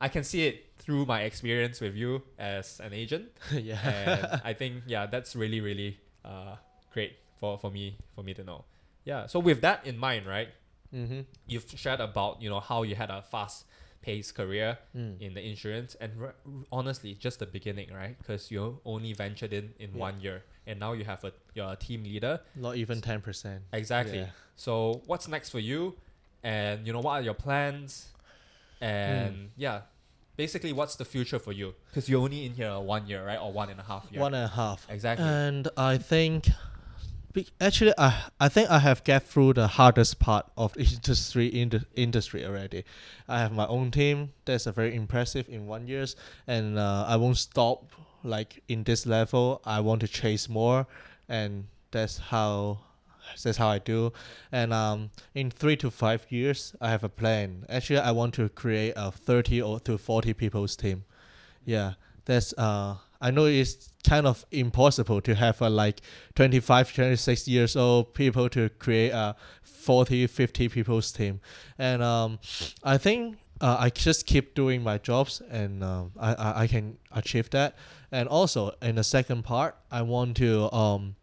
I 0.00 0.08
can 0.10 0.24
see 0.24 0.46
it 0.50 0.74
through 0.82 1.06
my 1.06 1.22
experience 1.22 1.80
with 1.80 1.94
you 1.94 2.22
as 2.36 2.80
an 2.80 2.92
agent. 2.92 3.30
yeah. 3.52 3.78
And 3.86 4.40
I 4.50 4.52
think 4.52 4.82
yeah, 4.90 5.06
that's 5.06 5.36
really, 5.36 5.60
really 5.60 5.98
uh 6.24 6.56
great 6.92 7.12
for, 7.38 7.56
for 7.62 7.70
me 7.70 7.96
for 8.14 8.24
me 8.24 8.34
to 8.34 8.42
know. 8.42 8.64
Yeah. 9.04 9.26
So 9.30 9.38
with 9.38 9.60
that 9.62 9.86
in 9.86 9.96
mind, 9.96 10.26
right, 10.26 10.48
mm-hmm. 10.92 11.20
you've 11.46 11.66
shared 11.76 12.00
about, 12.00 12.42
you 12.42 12.50
know, 12.50 12.60
how 12.60 12.82
you 12.82 12.96
had 12.96 13.10
a 13.10 13.22
fast 13.22 13.66
paced 14.02 14.34
career 14.34 14.78
Mm. 14.96 15.20
in 15.20 15.34
the 15.34 15.40
insurance 15.40 15.94
and 16.02 16.10
r- 16.20 16.34
honestly 16.72 17.14
just 17.14 17.38
the 17.38 17.46
beginning 17.46 17.88
right 17.94 18.18
because 18.18 18.50
you 18.50 18.80
only 18.84 19.12
ventured 19.14 19.52
in 19.54 19.72
in 19.78 19.90
Yeah. 19.94 20.06
one 20.06 20.20
year 20.20 20.42
and 20.66 20.78
now 20.80 20.92
you 20.92 21.04
have 21.04 21.22
a 21.24 21.32
you're 21.54 21.72
a 21.72 21.76
team 21.76 22.04
leader 22.04 22.40
Not 22.56 22.76
even 22.76 23.00
ten 23.00 23.20
percent. 23.20 23.62
exactly 23.72 24.18
Yeah. 24.20 24.30
so 24.56 25.02
what's 25.06 25.28
next 25.28 25.50
for 25.50 25.58
you 25.60 25.94
and 26.42 26.86
you 26.86 26.92
know 26.92 27.00
what 27.00 27.12
are 27.12 27.22
your 27.22 27.34
plans 27.34 28.08
and 28.80 29.34
Hmm. 29.34 29.44
yeah 29.56 29.80
basically 30.36 30.72
what's 30.72 30.96
the 30.96 31.04
future 31.04 31.38
for 31.38 31.52
you 31.52 31.74
because 31.90 32.08
you're 32.08 32.20
only 32.22 32.44
in 32.46 32.54
here 32.54 32.78
one 32.78 33.06
year 33.06 33.24
right 33.24 33.38
or 33.40 33.52
one 33.52 33.70
and 33.70 33.78
a 33.80 33.84
half 33.84 34.06
year 34.10 34.20
One 34.20 34.34
and 34.34 34.44
a 34.44 34.48
half. 34.48 34.86
exactly 34.90 35.24
And 35.26 35.68
I 35.76 35.96
think, 35.98 36.48
actually, 37.60 37.92
I 37.98 38.10
I 38.40 38.48
think 38.48 38.70
I 38.70 38.78
have 38.80 39.02
get 39.04 39.22
through 39.22 39.54
the 39.54 39.66
hardest 39.66 40.18
part 40.18 40.46
of 40.56 40.76
industry 40.92 41.46
in 41.46 41.68
the 41.70 41.84
industry 41.94 42.44
already. 42.44 42.84
I 43.28 43.38
have 43.40 43.52
my 43.52 43.66
own 43.66 43.90
team. 43.90 44.32
That's 44.44 44.66
a 44.66 44.72
very 44.72 44.94
impressive 44.94 45.48
in 45.48 45.66
one 45.66 45.86
years, 45.88 46.16
and 46.46 46.78
uh, 46.78 47.04
I 47.08 47.16
won't 47.16 47.36
stop 47.38 47.86
like 48.24 48.62
in 48.68 48.82
this 48.84 49.06
level. 49.06 49.60
I 49.64 49.80
want 49.80 50.00
to 50.00 50.08
chase 50.08 50.48
more, 50.48 50.86
and 51.28 51.66
that's 51.90 52.18
how. 52.18 52.78
That's 53.42 53.56
how 53.56 53.68
I 53.68 53.78
do, 53.78 54.12
and 54.52 54.70
um, 54.74 55.08
in 55.34 55.50
three 55.50 55.76
to 55.78 55.90
five 55.90 56.26
years, 56.28 56.76
I 56.78 56.90
have 56.90 57.02
a 57.04 57.08
plan. 57.08 57.64
Actually, 57.70 58.00
I 58.00 58.10
want 58.10 58.34
to 58.34 58.50
create 58.50 58.92
a 58.96 59.10
thirty 59.10 59.62
or 59.62 59.80
to 59.80 59.96
forty 59.96 60.34
people's 60.34 60.76
team. 60.76 61.04
Yeah, 61.64 61.94
that's 62.26 62.52
uh 62.58 62.96
I 63.20 63.30
know 63.30 63.46
it's 63.46 63.90
kind 64.06 64.26
of 64.26 64.44
impossible 64.50 65.22
to 65.22 65.34
have 65.34 65.62
a 65.62 65.70
like 65.70 66.02
25 66.34 66.94
26 66.94 67.48
years 67.48 67.74
old 67.74 68.12
people 68.12 68.50
to 68.50 68.68
create 68.68 69.12
a 69.12 69.34
40 69.62 70.26
50 70.26 70.68
people's 70.68 71.10
team 71.10 71.40
and 71.78 72.02
um 72.02 72.38
I 72.82 72.98
think 72.98 73.38
uh, 73.60 73.76
I 73.78 73.90
just 73.90 74.26
keep 74.26 74.54
doing 74.54 74.82
my 74.82 74.98
jobs 74.98 75.40
and 75.50 75.82
um, 75.84 76.12
I, 76.18 76.34
I 76.34 76.62
I 76.62 76.66
can 76.66 76.98
achieve 77.12 77.50
that. 77.50 77.76
And 78.12 78.28
also 78.28 78.72
in 78.82 78.94
the 78.96 79.04
second 79.04 79.42
part 79.44 79.76
I 79.90 80.02
want 80.02 80.36
to 80.38 80.72
um 80.72 81.16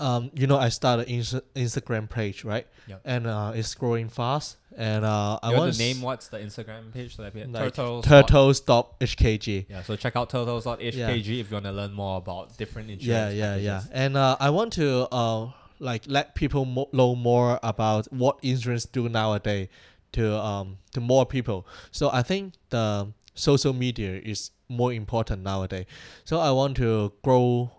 um 0.00 0.30
you 0.34 0.46
know 0.46 0.58
I 0.58 0.68
started 0.70 1.08
Insta- 1.08 1.42
Instagram 1.54 2.08
page 2.10 2.44
right? 2.44 2.66
Yep. 2.88 3.00
and 3.04 3.26
uh, 3.26 3.52
it's 3.54 3.74
growing 3.74 4.08
fast. 4.08 4.56
And 4.76 5.04
uh 5.04 5.38
I 5.42 5.54
want 5.54 5.74
to 5.74 5.78
name 5.78 6.00
what's 6.00 6.28
the 6.28 6.38
instagram 6.38 6.92
page? 6.92 7.16
So 7.16 7.22
that 7.22 7.34
we 7.34 7.44
Like 7.44 7.74
turtles 7.74 8.04
turtles 8.06 8.60
dot 8.60 8.98
hkg 9.00 9.66
yeah 9.68 9.82
so 9.82 9.96
check 9.96 10.16
out 10.16 10.30
turtles.hkg 10.30 10.94
Yeah. 10.94 11.10
if 11.10 11.26
you 11.28 11.44
want 11.50 11.66
to 11.66 11.72
learn 11.72 11.92
more 11.92 12.16
about 12.16 12.56
different 12.56 12.90
insurance 12.90 13.34
yeah 13.34 13.54
yeah 13.54 13.56
yeah. 13.56 13.82
And 13.92 14.16
uh, 14.16 14.36
i 14.40 14.48
want 14.48 14.72
to 14.74 15.06
uh 15.12 15.50
like 15.78 16.04
let 16.06 16.34
people 16.34 16.64
mo- 16.64 16.88
know 16.92 17.14
more 17.14 17.60
about 17.62 18.10
what 18.12 18.38
insurance 18.42 18.86
do 18.86 19.10
nowadays 19.10 19.68
to 20.12 20.36
um 20.36 20.78
to 20.92 21.00
more 21.00 21.26
people. 21.26 21.66
So 21.90 22.10
i 22.12 22.22
think 22.22 22.54
the 22.70 23.12
social 23.34 23.72
media 23.72 24.20
is 24.22 24.50
more 24.68 24.92
important 24.92 25.42
nowadays. 25.42 25.86
So 26.24 26.38
i 26.38 26.50
want 26.50 26.76
to 26.78 27.12
grow 27.22 27.70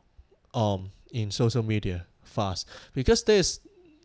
um 0.54 0.92
in 1.12 1.32
social 1.32 1.64
media 1.64 2.06
fast. 2.24 2.68
Because 2.94 3.24
there's 3.24 3.60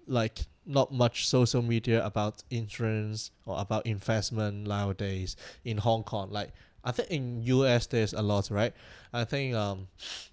like 0.06 0.40
not 0.66 0.92
much 0.92 1.26
social 1.26 1.62
media 1.62 2.04
about 2.04 2.42
insurance 2.50 3.30
or 3.46 3.58
about 3.58 3.86
investment 3.86 4.66
nowadays 4.68 5.36
in 5.64 5.78
hong 5.78 6.04
kong. 6.04 6.30
Like 6.30 6.52
i 6.84 6.92
think 6.92 7.10
in 7.10 7.42
us 7.44 7.86
there's 7.86 8.12
a 8.12 8.22
lot 8.22 8.50
right? 8.50 8.72
I 9.12 9.24
think 9.24 9.54
um 9.54 9.88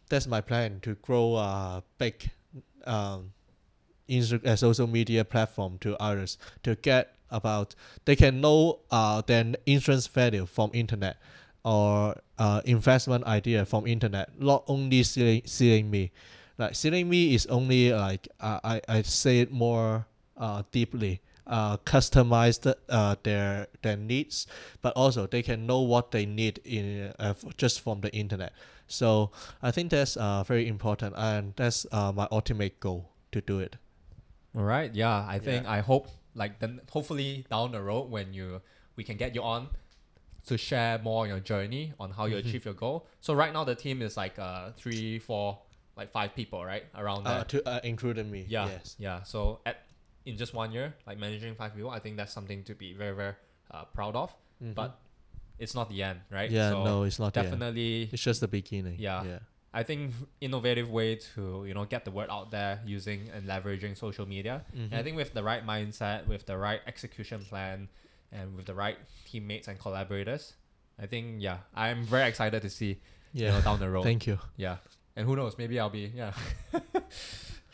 that's 0.09 0.27
my 0.27 0.41
plan 0.41 0.79
to 0.81 0.95
grow 0.95 1.35
a 1.35 1.83
big 1.97 2.29
um 2.85 3.31
Insta- 4.07 4.57
social 4.57 4.85
media 4.85 5.25
platform 5.25 5.79
to 5.79 5.97
others 5.97 6.37
to 6.61 6.75
get 6.75 7.14
about 7.31 7.75
they 8.05 8.15
can 8.15 8.41
know 8.41 8.79
uh 8.91 9.21
their 9.25 9.53
insurance 9.65 10.07
value 10.07 10.45
from 10.45 10.69
internet 10.73 11.17
or 11.63 12.15
uh 12.37 12.61
investment 12.65 13.23
idea 13.25 13.65
from 13.65 13.87
internet 13.87 14.29
not 14.39 14.63
only 14.67 15.03
seeing, 15.03 15.41
seeing 15.45 15.89
me 15.89 16.11
like 16.57 16.75
seeing 16.75 17.09
me 17.09 17.33
is 17.33 17.45
only 17.47 17.91
like 17.91 18.27
uh, 18.39 18.59
I 18.63 18.81
I 18.87 19.01
say 19.01 19.39
it 19.39 19.51
more 19.51 20.05
uh 20.37 20.63
deeply 20.71 21.21
uh, 21.47 21.77
customize 21.77 22.61
the, 22.61 22.77
uh, 22.89 23.15
their 23.23 23.67
their 23.81 23.95
needs, 23.95 24.47
but 24.81 24.93
also 24.95 25.27
they 25.27 25.41
can 25.41 25.65
know 25.65 25.81
what 25.81 26.11
they 26.11 26.25
need 26.25 26.59
in 26.65 27.13
uh, 27.19 27.33
just 27.57 27.81
from 27.81 28.01
the 28.01 28.11
internet. 28.13 28.53
So 28.87 29.31
I 29.61 29.71
think 29.71 29.91
that's 29.91 30.17
uh, 30.17 30.43
very 30.43 30.67
important, 30.67 31.13
and 31.17 31.53
that's 31.55 31.85
uh, 31.91 32.11
my 32.11 32.27
ultimate 32.31 32.79
goal 32.79 33.09
to 33.31 33.41
do 33.41 33.59
it. 33.59 33.77
All 34.55 34.63
right. 34.63 34.93
Yeah. 34.93 35.25
I 35.27 35.39
think 35.39 35.67
I 35.67 35.81
hope 35.81 36.07
like 36.35 36.59
then 36.59 36.81
hopefully 36.91 37.45
down 37.49 37.71
the 37.71 37.81
road 37.81 38.09
when 38.11 38.33
you 38.33 38.61
we 38.95 39.03
can 39.03 39.17
get 39.17 39.33
you 39.35 39.41
on 39.41 39.69
to 40.47 40.57
share 40.57 40.99
more 40.99 41.23
on 41.23 41.29
your 41.29 41.39
journey 41.39 41.93
on 41.99 42.11
how 42.11 42.25
you 42.25 42.35
Mhm. 42.35 42.39
achieve 42.45 42.65
your 42.65 42.73
goal. 42.75 43.07
So 43.19 43.33
right 43.33 43.51
now 43.51 43.63
the 43.63 43.75
team 43.75 44.01
is 44.01 44.15
like 44.17 44.37
uh 44.37 44.71
three, 44.77 45.17
four, 45.19 45.59
like 45.97 46.11
five 46.11 46.35
people, 46.35 46.63
right? 46.63 46.83
Around 46.93 47.25
Uh, 47.25 47.33
there. 47.35 47.43
to 47.45 47.69
uh, 47.69 47.79
including 47.83 48.29
me. 48.29 48.45
yeah. 48.47 48.67
Yes. 48.67 48.95
Yeah. 48.99 49.23
So 49.23 49.61
at 49.65 49.77
in 50.25 50.37
just 50.37 50.53
one 50.53 50.71
year, 50.71 50.93
like 51.07 51.17
managing 51.19 51.55
five 51.55 51.73
people, 51.75 51.89
I 51.89 51.99
think 51.99 52.17
that's 52.17 52.33
something 52.33 52.63
to 52.65 52.73
be 52.75 52.93
very, 52.93 53.15
very 53.15 53.35
uh, 53.71 53.85
proud 53.85 54.15
of. 54.15 54.33
Mhm. 54.63 54.75
But 54.75 54.99
it's 55.57 55.73
not 55.75 55.89
the 55.89 56.01
end, 56.03 56.19
right? 56.29 56.49
yeah, 56.51 56.69
so 56.71 56.83
no, 56.83 57.03
it's 57.03 57.17
not 57.19 57.33
the 57.33 57.39
end. 57.41 57.51
definitely 57.51 58.09
It's 58.11 58.21
just 58.23 58.41
the 58.41 58.47
beginning. 58.47 58.97
Yeah. 58.99 59.23
Yeah. 59.23 59.39
I 59.79 59.83
think 59.83 60.13
innovative 60.39 60.89
way 60.89 61.15
to 61.35 61.65
you 61.67 61.73
know 61.75 61.83
get 61.85 62.05
the 62.05 62.11
word 62.11 62.29
out 62.31 62.49
there 62.49 62.79
using 62.85 63.19
and 63.35 63.41
leveraging 63.45 63.97
social 63.97 64.25
media. 64.25 64.63
And 64.73 64.93
I 64.93 64.99
Mhm. 64.99 65.03
think 65.03 65.15
with 65.17 65.33
the 65.33 65.43
right 65.43 65.63
mindset, 65.73 66.27
with 66.27 66.45
the 66.45 66.57
right 66.57 66.81
execution 66.87 67.39
plan, 67.49 67.89
and 68.31 68.55
with 68.55 68.65
the 68.71 68.73
right 68.73 68.97
teammates 69.29 69.67
and 69.67 69.77
collaborators, 69.77 70.53
I 70.97 71.05
think 71.11 71.25
yeah, 71.41 71.57
I'm 71.75 72.05
very 72.05 72.27
excited 72.29 72.61
to 72.61 72.69
see 72.69 72.91
you 73.33 73.47
know 73.51 73.61
down 73.61 73.79
the 73.79 73.89
road. 73.89 74.03
Thank 74.11 74.25
you. 74.27 74.39
yeah, 74.55 74.77
and 75.15 75.27
who 75.27 75.35
knows, 75.35 75.57
maybe 75.57 75.75
I'll 75.79 75.89
be 76.01 76.05
yeah 76.15 76.31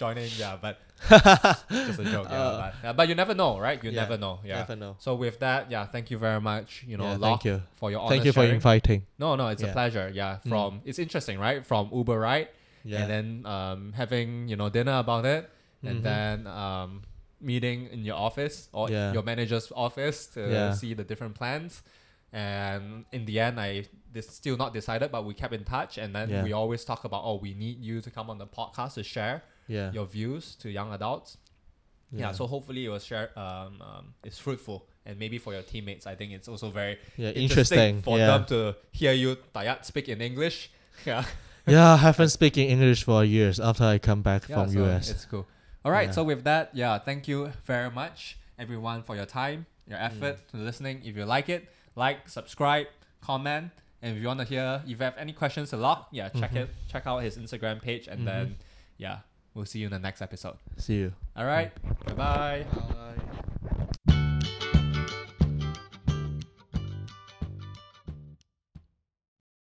joining. 0.04 0.30
Yeah, 0.44 0.58
but 0.66 0.76
just 1.88 2.00
a 2.00 2.04
joke. 2.16 2.28
Yeah, 2.30 2.42
Uh, 2.42 2.58
but, 2.62 2.74
yeah, 2.84 2.94
but 2.98 3.06
you 3.10 3.16
never 3.24 3.34
know, 3.42 3.52
right? 3.68 3.80
You 3.84 3.92
yeah, 3.92 4.02
never 4.04 4.18
know. 4.24 4.36
Yeah. 4.50 4.58
Never 4.64 4.76
know. 4.84 4.94
So 5.06 5.16
with 5.24 5.38
that, 5.46 5.62
yeah, 5.74 5.86
thank 5.94 6.06
you 6.12 6.18
very 6.28 6.42
much. 6.52 6.84
You 6.92 6.98
know, 6.98 7.10
yeah, 7.12 7.18
thank 7.28 7.44
you. 7.50 7.62
for 7.80 7.88
your 7.94 8.02
Thank 8.10 8.26
you 8.26 8.34
for 8.34 8.42
sharing. 8.42 8.56
inviting. 8.62 9.00
No, 9.24 9.30
no, 9.36 9.46
it's 9.54 9.64
a 9.64 9.72
pleasure. 9.80 10.08
Yeah, 10.22 10.34
Mm. 10.46 10.50
from 10.52 10.70
it's 10.90 11.00
interesting, 11.06 11.38
right? 11.48 11.60
From 11.72 11.84
Uber 12.00 12.18
right? 12.32 12.50
Yeah. 12.84 13.02
and 13.02 13.08
then 13.14 13.26
um, 13.56 13.94
having 14.02 14.30
you 14.52 14.56
know 14.60 14.70
dinner 14.78 14.98
about 15.06 15.26
it, 15.36 15.44
and 15.90 15.98
Mhm. 16.00 16.04
then 16.10 16.36
um, 16.64 16.90
meeting 17.52 17.80
in 17.94 18.00
your 18.10 18.18
office 18.28 18.56
or 18.78 18.86
Yeah. 18.90 19.14
your 19.16 19.24
manager's 19.32 19.68
office 19.86 20.20
to 20.36 20.42
Yeah. 20.56 20.74
see 20.82 20.92
the 21.00 21.04
different 21.12 21.34
plans. 21.42 21.84
And 22.34 23.06
in 23.12 23.26
the 23.30 23.40
end, 23.46 23.60
I 23.60 23.70
this 24.16 24.28
still 24.42 24.58
not 24.58 24.74
decided, 24.74 25.08
but 25.16 25.22
we 25.30 25.34
kept 25.34 25.54
in 25.54 25.64
touch, 25.64 25.94
and 26.04 26.10
then 26.16 26.28
Yeah. 26.30 26.44
we 26.46 26.52
always 26.54 26.82
talk 26.92 27.02
about 27.10 27.22
oh, 27.30 27.38
we 27.48 27.52
need 27.54 27.78
you 27.90 27.96
to 28.06 28.10
come 28.18 28.28
on 28.32 28.38
the 28.44 28.48
podcast 28.60 28.94
to 28.96 29.04
share 29.04 29.38
yeah. 29.76 29.92
your 29.98 30.06
views 30.16 30.56
to 30.62 30.66
young 30.70 30.92
adults. 30.94 31.38
Yeah, 32.14 32.34
so 32.34 32.46
hopefully 32.46 32.84
it 32.88 32.90
was 32.96 33.04
share 33.06 33.28
um, 33.40 33.74
um 33.90 34.06
it's 34.28 34.38
fruitful, 34.46 34.78
and 35.06 35.14
maybe 35.24 35.38
for 35.46 35.52
your 35.54 35.64
teammates, 35.72 36.06
I 36.06 36.16
think 36.20 36.30
it's 36.38 36.50
also 36.54 36.68
very 36.82 36.96
yeah, 37.18 37.30
interesting, 37.30 37.80
interesting. 37.80 38.02
for 38.02 38.18
yeah. 38.18 38.28
them 38.32 38.44
to 38.54 38.60
hear 38.92 39.14
you 39.24 39.38
Tayat 39.56 39.86
speak 39.86 40.08
in 40.10 40.20
English. 40.22 40.58
Yeah. 41.06 41.24
yeah, 41.66 41.94
I 41.94 41.98
haven't 42.08 42.30
speaking 42.40 42.66
English 42.76 43.02
for 43.06 43.24
years 43.38 43.58
after 43.60 43.86
I 43.86 43.98
come 44.10 44.22
back 44.22 44.42
Yeah, 44.50 44.56
from 44.58 44.70
so 44.74 44.84
US. 44.86 45.10
It's 45.10 45.26
cool. 45.32 45.46
All 45.86 45.92
right, 45.98 46.10
Yeah. 46.10 46.16
so 46.18 46.22
with 46.32 46.44
that, 46.44 46.66
yeah, 46.82 47.00
thank 47.08 47.28
you 47.32 47.40
very 47.66 47.90
much, 48.02 48.38
everyone, 48.60 49.00
for 49.08 49.16
your 49.16 49.26
time, 49.42 49.66
your 49.88 49.98
effort 50.10 50.36
Mm. 50.38 50.48
to 50.52 50.58
listening. 50.70 50.96
If 51.10 51.16
you 51.18 51.26
like 51.26 51.48
it, 51.50 51.62
like, 51.96 52.18
subscribe, 52.30 52.88
comment, 53.30 53.72
and 54.02 54.10
if 54.16 54.22
you 54.22 54.28
want 54.28 54.42
to 54.46 54.46
hear, 54.54 54.82
if 54.84 54.90
you 54.90 54.98
have 55.10 55.18
any 55.18 55.34
questions 55.34 55.74
a 55.74 55.78
lot, 55.88 56.00
yeah, 56.12 56.28
check 56.42 56.52
Mhm. 56.54 56.64
it, 56.64 56.70
check 56.92 57.04
out 57.10 57.20
his 57.24 57.38
Instagram 57.38 57.78
page, 57.82 58.06
and 58.12 58.20
Mhm. 58.22 58.26
then, 58.30 58.46
yeah, 58.98 59.18
we'll 59.54 59.66
see 59.66 59.80
you 59.80 59.86
in 59.86 59.92
the 59.92 60.00
next 60.00 60.22
episode. 60.22 60.56
See 60.78 60.96
you. 60.96 61.14
All 61.36 61.46
right, 61.46 61.72
bye 62.06 62.14
bye. 62.14 62.66